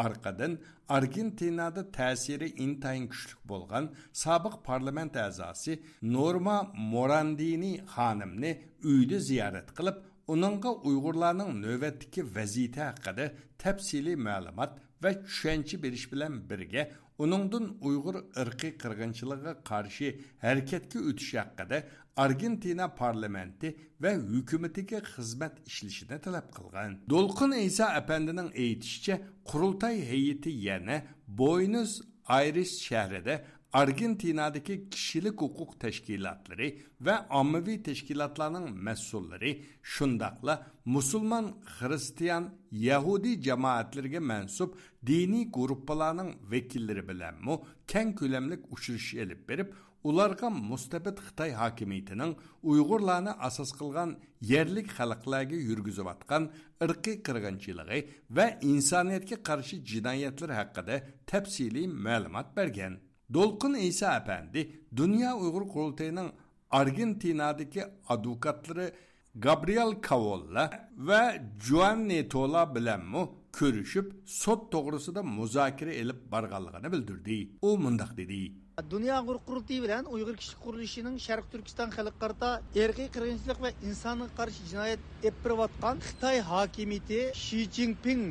[0.05, 0.53] orqadan
[0.97, 3.85] argentinada ta'siri intayin kuchli bo'lgan
[4.23, 5.73] sobiq parlament a'zosi
[6.15, 6.57] norma
[6.93, 8.51] morandini xonimni
[8.91, 9.97] uyda ziyorat qilib
[10.33, 13.25] uningga uyg'urlarning navbatdagi vaziyati haqida
[13.63, 14.71] tafsiliy ma'lumot
[15.03, 16.83] va tushuncha berish bilan birga
[17.23, 20.07] uningdan uyg'ur irqiy qirg'inchiligiga qarshi
[20.45, 21.77] harakatga o'tish haqida
[22.25, 23.67] argentina parlamenti
[24.03, 26.91] va hukumatiga xizmat ishlashini talab qilgan.
[27.13, 29.15] Do'lqin iso apandining aytishicha
[29.49, 30.97] qurultay hayiti yana
[31.41, 31.91] boynus
[32.39, 33.35] ayris shahrida
[33.73, 36.67] argentinadagi kishilik huquq tashkilotlari
[37.05, 39.51] va ommaviy tashkilotlarning mas'ullari
[39.93, 40.53] shundoqla
[40.85, 41.45] musulmon
[41.77, 44.69] xristian yahudiy jamoatlariga mansub
[45.09, 47.53] diniy guruhlarning vakillari bilanmi
[47.91, 49.67] keng ko'lamlik uchrashish elib berib
[50.09, 52.31] ularga mustabid xitoy hokimiyatining
[52.71, 54.09] uyg'urlarni asos qilgan
[54.51, 56.43] yerlik xalqlarga yurgizayotgan
[56.85, 57.99] irqiy qirg'inchiligi
[58.37, 60.95] va insoniyatga qarshi jinoyatlar haqida
[61.31, 62.93] tafsiliy ma'lumot bergan.
[63.35, 64.61] Do'lqin iso apandi
[65.01, 66.29] Dünya uyg'ur qurultayining
[66.79, 68.87] argentinadagi advokatlari
[69.35, 71.21] gabriel Cavolla va
[71.67, 73.21] Giovanni tola bilanmi
[73.57, 77.37] ko'rishib sot to'g'risida muzokara ilib borganligini bildirdi.
[77.61, 78.41] U mundoq dedi.
[78.91, 82.49] Dünya Uyg'ur Qurultayı bilan Uyg'ur kishilik qurilishining Sharq Turkiston xalq qarta
[82.83, 88.23] erkiy qirg'inchilik va insonga qarshi jinoyat epirayotgan Xitoy hokimiyati Xi Jinping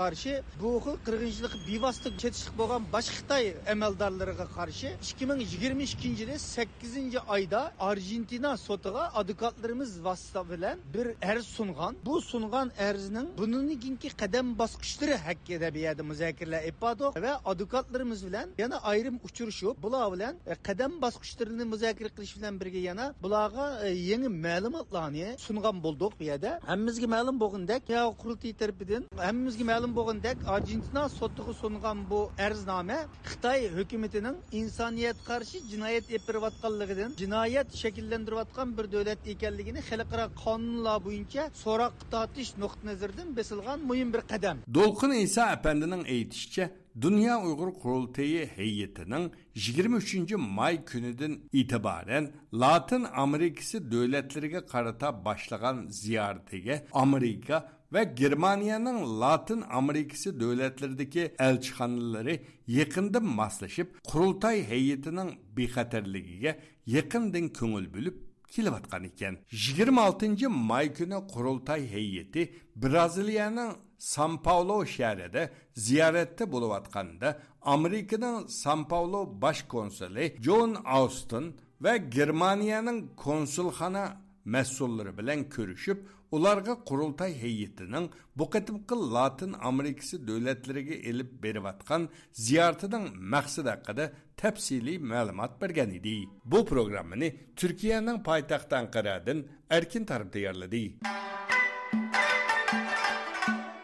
[0.00, 6.22] qarshi bu xil qirg'inchilik bevosita chetishlik bo'lgan boshqa xitoy amaldorlariga qarshi ikki ming yigirma ikkinchi
[6.22, 7.60] yili sakkizinchi oyda
[7.90, 11.96] argentina sotiga advokatlarimiz vasita bilan bir arz sungan.
[12.06, 18.46] Bu sungan arzning bundan keyingi qadam bosqichlari haqida bu yerda muzokaralar epadoq va advokatlarimiz bilan
[18.62, 20.34] yana ayrim uchrashib bular bilan
[20.66, 23.66] qadam bosqichlarini muzokara qilish bilan birga yana bularga
[24.10, 27.82] yangi ma'lumotlarni sungan bo'ldik bu yerda hammamizga ma'lum bo'lgandek
[28.20, 32.98] qurultiy tarafidan hammamizga ma'lum bo'lgandek argentina sotiga sungan bu arznoma
[33.30, 41.94] xitoy hukumatining insoniyat qarshi jinoyat epirayotganligidan jinoyat shakllantirayotgan bir davlat ekanligini xalqaro qonunlar bo'yicha so'roq
[42.12, 44.56] tortish nuqtai nazaridan besilgan muhim bir qadam.
[44.78, 46.64] Do'lqin iso apandining aytishicha
[47.00, 57.79] Dünya Uyghur Kurultayı heyetinin 23 may kunidan itibaren Latin Amerikası devletlerine karata başlayan ziyaretiga Amerika
[57.92, 69.04] ve Germaniyanın Latin Amerikası devletlerindeki elçixanaları yakında maslaşıp Kurultay heyetinin bexatarligiga yakından köngül bölüp kelayotgan
[69.04, 69.36] ekan.
[69.50, 79.62] 26 may kuni qurultay heyeti braziliyaning san paulo shahrida ziyoratda bo'layotganda amerikaning san paulo bosh
[79.68, 84.04] konsuli jon austin va germaniyaning konsulxona
[84.44, 85.98] mas'ullari bilan ko'rishib
[86.36, 88.06] ularga qurultay heyetining
[88.38, 92.02] bu qatimqi latin amerikasi davlatlariga ilib berayotgan
[92.44, 93.04] ziyaratining
[93.34, 94.04] maqsadi haqida
[94.40, 96.16] tafsiliy ma'lumot bergan edi.
[96.44, 99.38] Bu programmani turkiyaning poytaxti anqaradan
[99.76, 100.84] erkin tarib tayyorladi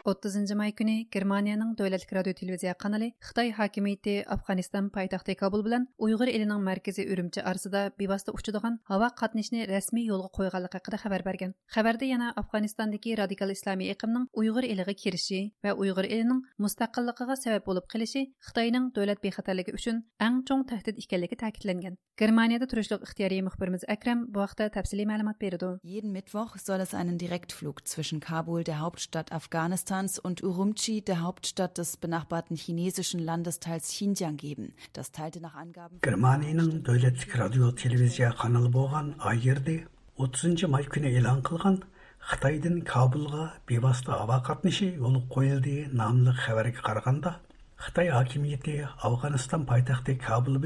[0.07, 6.31] 30 may kuni Germaniyaning davlatlik radio televiziya kanali Xitoy hokimiyati Afg'oniston poytaxti Kabul bilan Uyg'ur
[6.31, 11.55] elining markazi Urumchi arsida bevosita uchadigan havo qatnashini rasmiy yo'lga qo'yganligi haqida xabar bergan.
[11.75, 17.91] Xabarda yana Afg'onistondagi radikal islomiy iqimning Uyg'ur eliga kirishi va Uyg'ur elining mustaqilligiga sabab bo'lib
[17.91, 21.99] qilishi Xitoyning davlat bexatarligi uchun eng chong tahdid ekanligi ta'kidlangan.
[22.23, 25.75] Germaniyada turishliq ixtiyoriy muxbirimiz Akram bu haqda tafsiliy ma'lumot berdi.
[25.83, 31.23] Jeden Mittwoch soll es einen Direktflug zwischen Kabul, der Hauptstadt Afghanistan Byzanz und Urumqi, der
[31.23, 34.75] Hauptstadt des benachbarten chinesischen Landesteils Xinjiang, geben.
[34.93, 36.01] Das teilte nach Angaben.
[36.03, 39.87] Germanien, дәүләтлек радио телевизия каналы болған Айерде
[40.19, 41.81] 30 май күні элан қылған
[42.29, 47.35] Қытайдың Кабулға бейбасты ауа қатнышы жолы қойылды намлы хабарға қарағанда
[47.81, 50.61] Қытай хакимияты Афғанистан пайтақты Кабул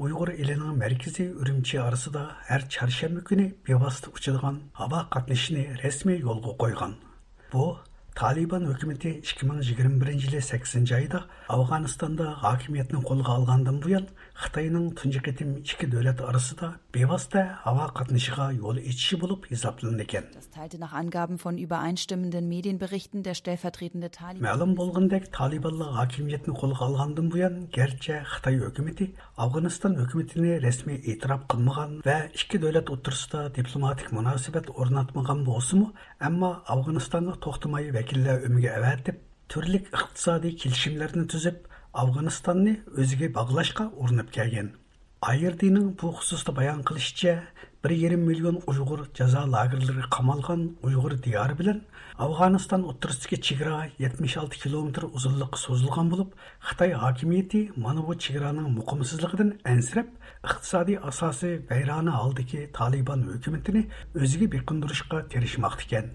[0.00, 6.20] Uyghur ilinin merkezi Ürümçi arası da her çarşamba günü bir bevasıt uçurgan hava katnışını resmi
[6.20, 6.94] yolu koygan.
[7.52, 7.78] Bu
[8.14, 15.86] Талибан үкіметі 2021 жылы 8 айда Ауғанстанда хакимиятны қолға алғандан бұян Xitayning tunji qitim ikki
[15.92, 19.40] davlat orasida bevosita havo qatnashiga yo'l ichishi bo'lib.
[19.50, 24.42] Das teilte nach Angaben von übereinstimmenden Medienberichten der stellvertretende Taliban.
[24.48, 29.06] Ma'lum bo'lgandek, Talibanlar hokimiyatni qo'lga olgandan buyon garchi Xitoy hukumati
[29.44, 35.86] Afg'oniston hukumatini rasmiy e'tirof qilmagan va ikki davlat o'rtasida diplomatik munosabat o'rnatmagan bo'lsa-mu,
[36.28, 39.16] ammo Afg'onistonni to'xtamay vakillar umiga avatib,
[39.52, 41.56] turli iqtisodiy kelishimlarni tuzib,
[42.02, 44.70] Afg'onistonni o'ziga bog'lashga urinib kelgan.
[45.30, 47.34] Ayerdining bu xususda bayon qilishicha,
[47.88, 51.78] 1,5 million Uyg'ur jazo lagerlari qamalgan Uyg'ur diyori bilan
[52.26, 56.34] Afg'oniston o'rtasidagi chegara 76 kilometr uzunlikqa so'zilgan bo'lib,
[56.68, 60.12] Xitoy hokimiyati mana bu chegaraning muqimsizligidan ansirab,
[60.48, 63.86] iqtisodiy asosi vayrona holdagi Taliban hukumatini
[64.22, 66.14] o'ziga beqindirishga tirishmoqda ekan.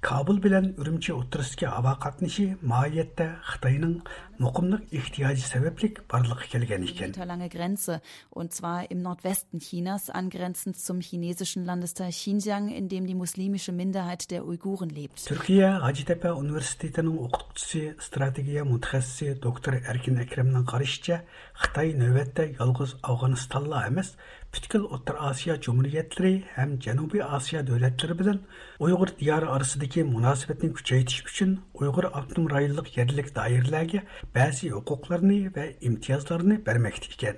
[0.00, 3.98] Kabul bilan Ürümçi o'tirisidagi havo qatnashi mohiyatda Xitoyning
[4.38, 7.12] muqimlik ehtiyoji sababli barliqqa kelgan ekan.
[7.28, 13.14] lange Grenze und zwar im Nordwesten Chinas angrenzend zum chinesischen Landesteil Xinjiang, in dem die
[13.14, 15.26] muslimische Minderheit der Uiguren lebt.
[15.26, 21.20] Türkiye Hacettepe Üniversitetining o'qituvchisi, strategiya mutaxassisi doktor Erkin Akramning qarashicha,
[21.62, 24.16] Xitoy navbatda yolg'iz Afg'onistonla emas,
[24.54, 28.38] butkul O'rta Osiyo Jumhuriyatlari ham Janubi Osiyo davlatlari bilan
[28.86, 34.00] Uyg'ur diyori orasidagi munosabatni kuchaytirish uchun Uyg'ur avtonom rayonlik yerlik doiralarga
[34.34, 37.36] ba'zi huquqlarni va imtiyozlarni bermoqda ekan.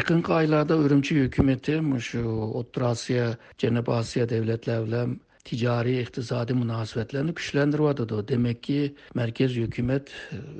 [0.00, 1.80] Yaqinqi oylarda Urumchi hukumati
[2.10, 2.22] shu
[2.60, 3.26] O'rta Osiyo,
[3.62, 8.20] Janubiy Osiyo davlatlari bilan ticari iqtisadi münasibətlərini gücləndirədir.
[8.32, 8.78] Demək ki,
[9.18, 10.12] mərkəz hökumət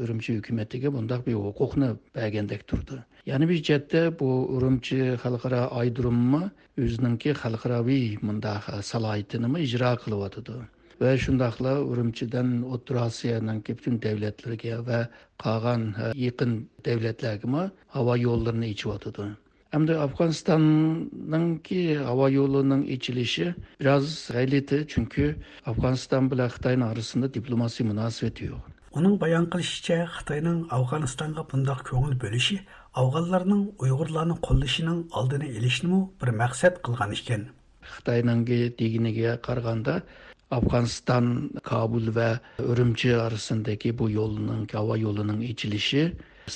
[0.03, 3.03] Ürümçi hökumətinə bundaq bir hüququnu bəgəndək durdu.
[3.31, 6.43] yana bir jihatda bu urumchi xalqaro aydurummi
[6.85, 10.57] o'zininki xalqaroviy mundaq salohiyatinimi ijro qilyotidi
[11.03, 14.99] va shundoqla urumchidan o'rta osiyoninki butun davlatlarga va
[15.45, 15.83] qolgan
[16.26, 16.51] yaqin
[16.89, 17.62] davlatlarga
[17.97, 19.28] havo yo'llarini ichyotidi
[19.74, 23.47] hamda afg'onistonninki havo yo'lining ichilishi
[23.81, 25.26] biroz g'ayliti chunki
[25.70, 28.62] afg'oniston bilan xitoyni orasida дипломасия munosabati yo'q
[28.99, 32.57] uning bayon qilishicha xitoyning afg'onistonga bundoq ko'ngil bo'lishi
[32.99, 37.43] Afg'onlarning Uyg'urlarni qo'llashining oldini olishni bir maqsad qilgan ekan.
[37.93, 39.95] xitoyningi deginiga qaraganda
[40.57, 41.26] Afg'oniston,
[41.62, 46.03] Kabul va Urumchi orasidagi bu yo'lning havo yo'lining ichilishi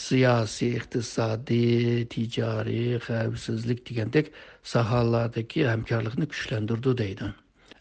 [0.02, 4.26] siyosiy iqtisodiy tijoriy xavfsizlik degandek
[4.72, 7.26] sohalardagi hamkorlikni kuchlantirdi deydi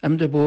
[0.04, 0.46] hamda bu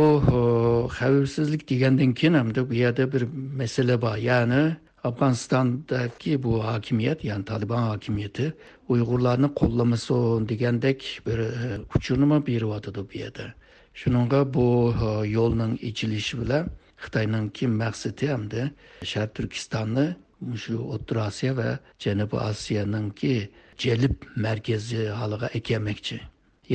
[0.97, 3.23] xavfsizlik degandan keyin hamda bu yerda bir
[3.59, 4.63] masala bor ya'ni
[5.09, 8.45] afg'onistondagi bu hokimiyat ya'ni tolibon hokimiyati
[8.93, 13.45] uyg'urlarni qo'llamasin degandek bir e, uchurni beryotidi bu yerda.
[13.99, 14.67] Shuninga bu
[15.07, 16.63] e, yo'lning ichilishi bilan
[17.03, 18.61] xitoyninki maqsadi hamda
[19.11, 20.07] sharq turkistonni
[20.63, 21.69] shu o'rta osiyo va
[22.03, 23.33] janubiy osiyoninki
[23.83, 26.17] jalb markazi holiga ekanmakchi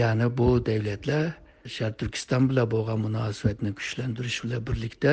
[0.01, 1.25] ya'ni bu davlatlar
[1.77, 5.13] sharq turkiston bilan bo'lgan munosabatni kuchlantirish bilan birlikda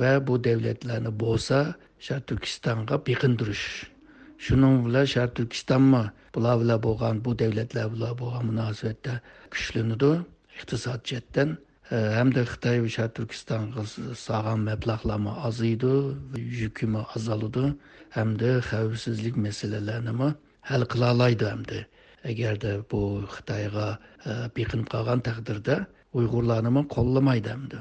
[0.00, 1.58] va bu davlatlarni bo'lsa
[2.06, 3.66] sharq turkistonga beqindirish
[4.44, 6.02] shuning bilan sharq turkistonmi
[6.34, 9.14] bular bilan bo'lgan bu davlatlar bilan bo'lgan munosabatda
[9.52, 10.12] kuchlanadi
[10.58, 11.48] iqtisod jihatdan
[11.94, 13.84] e, hamda xitoy va sharq turkistonga
[14.26, 15.92] solgan mablag'larmi oziydi
[16.62, 17.66] yukimi azaladi
[18.16, 20.30] hamda xavfsizlik masalalarini
[20.70, 21.78] hal qila oladi hamda
[22.30, 23.00] agarda bu
[23.34, 23.86] xitoyga
[24.28, 25.76] e, biqinib qolgan taqdirda
[26.18, 27.80] uyg'urlarni qo'llamaydi hamda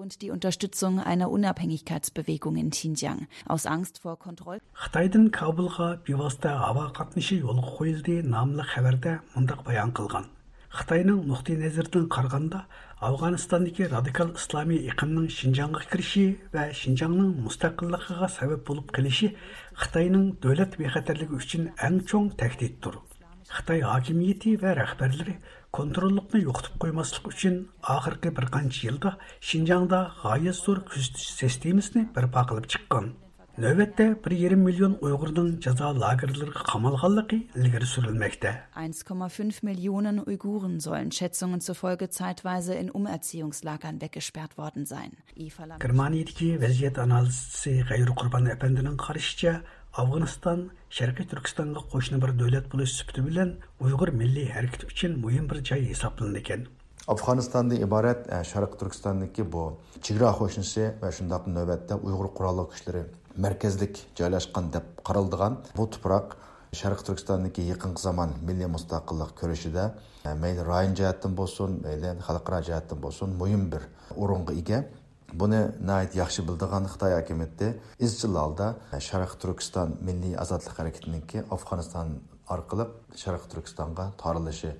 [0.00, 4.60] und die Unterstützung einer Unabhängigkeitsbewegung in Xinjiang aus Angst vor Kontroll.
[4.74, 10.26] Xitoydan Kabulga bevosita havo qatnashi yo'lga qo'yildi nomli xabarda mundaq bayon qilgan.
[10.78, 12.60] Xitoyning nuqtai nazaridan qaraganda
[13.08, 16.64] Afg'onistondagi radikal islomiy iqimning Shinjongga kirishi va.
[23.50, 25.32] Xitay hakimiyyəti və rəhbərləri
[25.78, 27.56] kontrolluqni yoxutub үшін üçün
[27.90, 29.16] бір bir qanç yılda
[30.22, 33.10] ғайыз зор zor küzdüş sistemisini бір qılıb çıqqan.
[33.60, 38.52] Növbətdə 1,5 миллион Uyğurdun жаза лагерлерге qamalğanlığı ilgiri sürülməkdə.
[38.76, 45.12] 1,5 Millionen Uiguren sollen Schätzungen zufolge zeitweise in Umerziehungslagern weggesperrt worden sein.
[45.82, 46.14] Qurban
[48.54, 49.60] əfəndinin qarışıca
[49.98, 50.60] Afg'oniston
[50.96, 53.48] Sharqiy Turkistonga qo'shni bir davlat bo'lish sifati bilan
[53.86, 56.60] Uyg'ur milliy harakati uchun muhim bir joy hisoblanadi ekan.
[57.12, 59.62] afg'onistondan iborat sharq turkistondagi bu
[60.06, 63.02] chegara qo'shnisi va shundoq navbatda uyg'ur qurolli kuchlari
[63.44, 66.36] markazlik joylashgan deb qaraldigan bu tuproq
[66.80, 69.84] sharq turkistondagi yaqinqi zamon milliy mustaqillik ko'rishida
[70.42, 73.82] mayli rayon jihatdan bo'lsin mayli xalqaro jihatdan bo'lsin muhim bir
[74.22, 74.78] o'ringa ega
[75.34, 75.60] buni
[75.90, 77.68] nayt yaxshi bildigan xitoy hukumati
[78.06, 82.08] izchil holda e, sharq turkiston milliy ozodlik harakatiniki afg'oniston
[82.54, 82.86] orqali
[83.22, 84.72] sharq turkistonga torilishi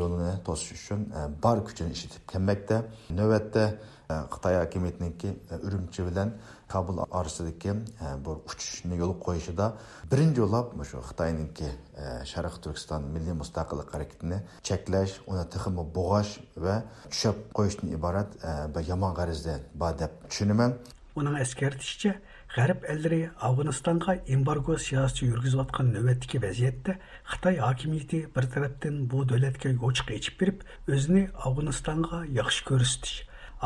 [0.00, 2.82] yo'lini to'sish uchun e, bor kuchini ishlatib kelmoqda
[3.18, 3.64] navbatda
[4.12, 5.30] e, xitoy hukumatiniki
[5.66, 6.34] urumchi bilan
[6.68, 9.66] kabul orasidagi e, bu uchishni yo'l qo'yishida
[10.12, 11.68] birinchi yo'lab shu xitoyniki
[12.02, 14.38] e, sharq turkiston milliy mustaqillik harakatini
[14.68, 16.32] cheklash uni tiximi bo'g'ash
[16.64, 16.76] va
[17.12, 20.78] tushab qo'yishdan iborat e, bir yomon g'arazda bor deb tushunaman.
[21.20, 22.12] Uning eskartishicha
[22.56, 26.98] g'arb ellari afg'onistonga embargo siyosati yurgizayotgan navbatdagi vaziyatda
[27.32, 33.16] xitoy hokimiyati bir tarafdan bu davlatga yo'chiq ichib berib o'zini afg'onistonga yaxshi ko'rsatish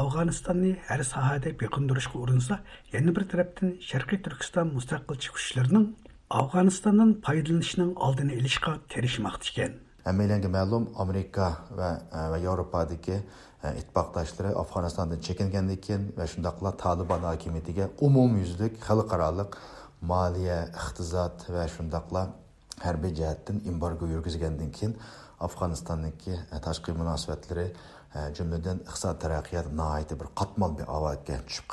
[0.01, 2.61] afg'onistonni har sohada yakındırışkı urinsa
[2.92, 5.96] yana bir taraftan Şarkı Türkistan müstakilçi güçlerinin
[6.30, 9.72] Afganistan'dan paydalanışının aldığını ilişka terişmaktıyken.
[10.11, 12.01] Әмейләнгә мәлум Америка ва
[12.32, 13.22] ва Европадагы
[13.62, 19.59] иттифакташлары Афганстандан va кин ва шундыйлар Талибан хакимиятигә умумйөзлек халыкаралык
[20.01, 22.28] малия, иқтизат ва шундыйлар
[22.80, 24.96] хәрби җәһәттән эмбарго йөргизгәндән кин
[25.38, 26.38] Афганстандагы
[28.39, 31.67] jumladan iqtisod taraqqiyot nihoyatda bir qatmal bir avotga tushib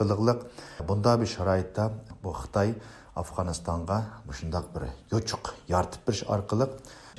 [0.89, 1.89] bunda bir sharoitda
[2.23, 2.73] bu xitoy
[3.21, 3.97] afg'onistonga
[4.39, 4.83] shundoq bir
[5.13, 6.67] yo'chuq yoritib berish orqali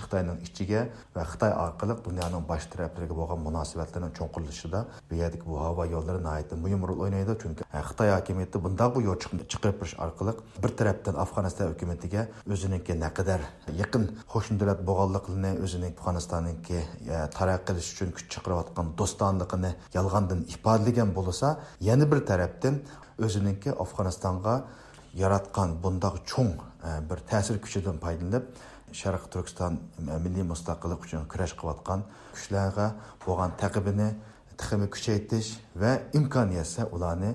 [0.05, 0.81] xitoyning ichiga
[1.17, 4.81] va xitoy orqali dunyoning bosh taraflariga bo'lgan munosabatlarning cho'nqilishida
[5.11, 7.33] bu yerdagi bu havo yo'llari nihoyatda muhim rol o'ynaydi.
[7.43, 9.19] Chunki e, xitoy hokimiyati bundoq bu yo'l
[9.53, 10.33] chiqib turish orqali
[10.63, 12.23] bir tarafdan afg'oniston hukumatiga
[12.55, 13.41] o'ziniki naqadar
[13.83, 16.79] yaqin qo'shni davlat bo'lganligini o'zining afg'onistonniki
[17.15, 21.49] e, taraqqiy qilish uchun kuch chiqarayotgan do'stonligini yolg'ondan ifodalagan bo'lsa
[21.89, 22.75] yana bir tarafdan
[23.27, 24.55] o'ziniki afg'onistonga
[25.23, 26.55] yaratgan bundoq cho'ng
[26.89, 28.45] e, bir ta'sir kuchidan foydalanib
[28.93, 32.89] Шәрқ Түркістан милли мустақиллик үшін күрәш кылып аткан күчләргә
[33.25, 34.09] булган тәкъибине
[34.57, 37.35] тихими күчәйтеш ва имканиятсә уларны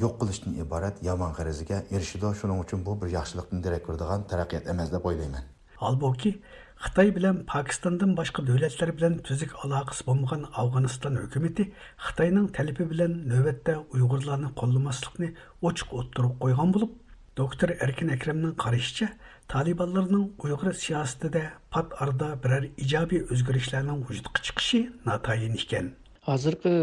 [0.00, 2.32] юк кылыштан ибарат яман гаризгә эрешиде.
[2.34, 5.42] Шуның bu bir бер яхшылыкның дирәк бердиган тараҡҡият эмес дип уйлаймын.
[5.80, 6.40] Албоки
[6.82, 11.62] Xitay bilan Pakistandan boshqa davlatlar bilan tuzik aloqasi bo'lmagan Afg'oniston hukumatı
[12.06, 15.28] Xitayning talabi bilan navbatda Uyg'urlarni qo'llamaslikni
[15.68, 16.92] ochiq o'ttirib qo'ygan bo'lib,
[17.40, 19.08] doktor Erkin Akramning qarashicha,
[19.48, 25.92] talibanlarning uyg'ur siyosatida pat arda biror ijobiy o'zgarishlarning vujudga chiqishi notayin ekan.
[26.28, 26.74] Hozirgi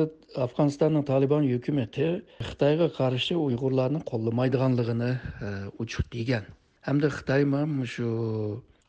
[0.45, 2.07] afg'onistonning Taliban hukumati
[2.49, 5.11] xitoyga qarshi uyg'urlarni qo'llamaydiganligini
[5.47, 5.51] e,
[5.83, 6.43] uchuq degan
[6.87, 7.43] hamda xitoy
[7.93, 8.09] shu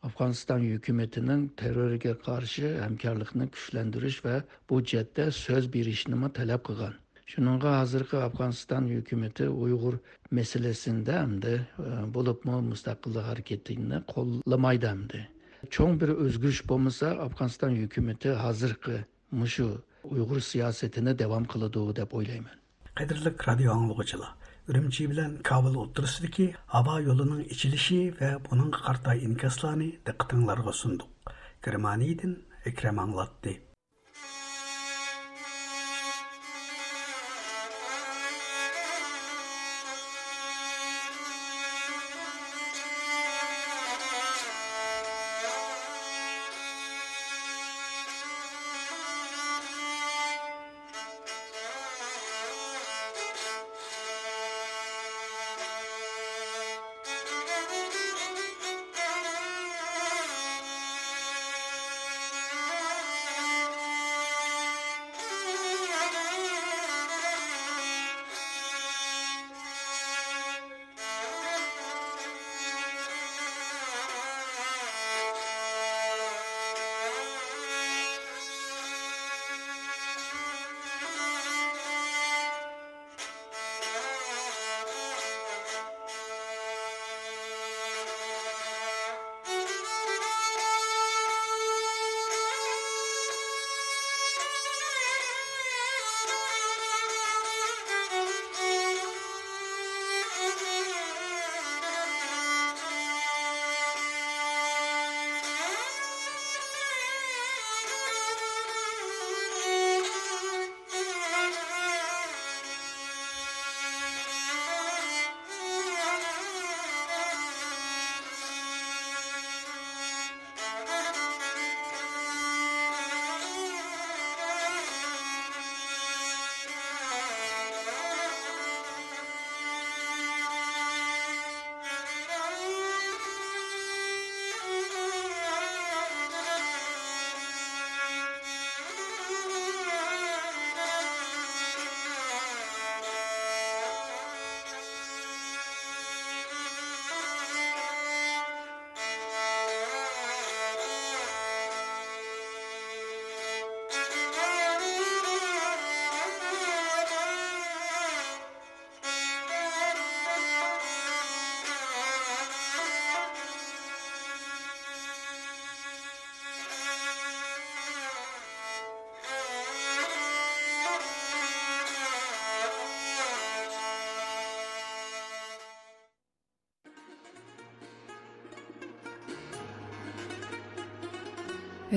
[0.07, 4.35] afg'oniston hukumatining terrorga qarshi hamkorlikni kuchlantirish va
[4.69, 6.93] bu jihatda so'z berishni talab qilgan.
[7.35, 9.93] Şununla hazırkı Afganistan hükümeti Uygur
[10.31, 15.27] meselesinde hem de e, bulup mu müstakillik hareketini kollamaydı hem de.
[15.69, 22.51] Çoğun bir özgürüş bomasa Afganistan hükümeti hazırkı muşu Uygur siyasetine devam kıladığı dep oylayman.
[22.95, 24.35] Kadirlik radyo anlıqıcılar.
[24.69, 31.33] үрімчі білән Кабыл отырысыдекі аба yolunun içilişi вә бұның қарта инкасланы дықтыңларға сұндық.
[31.65, 33.70] Германияден әкрем аңлатты.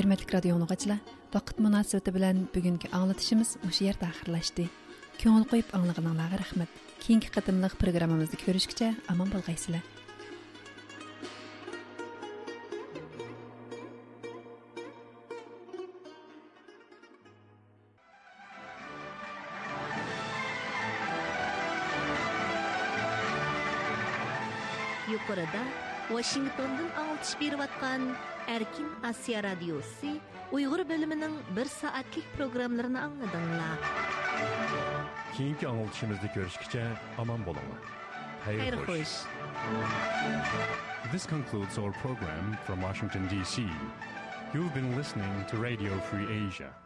[0.05, 0.99] Hurmatli radio anglag'uchilar
[1.33, 4.67] vaqt munosabati bilan bugungi anglatishimiz o'sha yerda oxirlashdi
[5.23, 6.71] ko'ngil qo'yib anglaganinglarga rahmat.
[7.05, 9.81] Keyingi qatimliq programmamizni ko'rishgacha omon bo'lg'aysizlar.
[25.15, 25.65] Yuqorida
[26.13, 28.17] Washingtondan atqan
[28.49, 30.21] Erkin Asiya radiosi
[30.53, 33.79] Uyg'ur bo'limining 1 soatlik programmalarini angladinglar.
[35.37, 36.85] Keyingi anglitishimizda ko'rishgacha
[37.19, 37.81] omon bo'linglar.
[38.47, 39.15] Xayr xo'sh.
[41.13, 43.67] This concludes our program from Washington, D.C.
[44.55, 46.84] You've been listening to Radio Free Asia.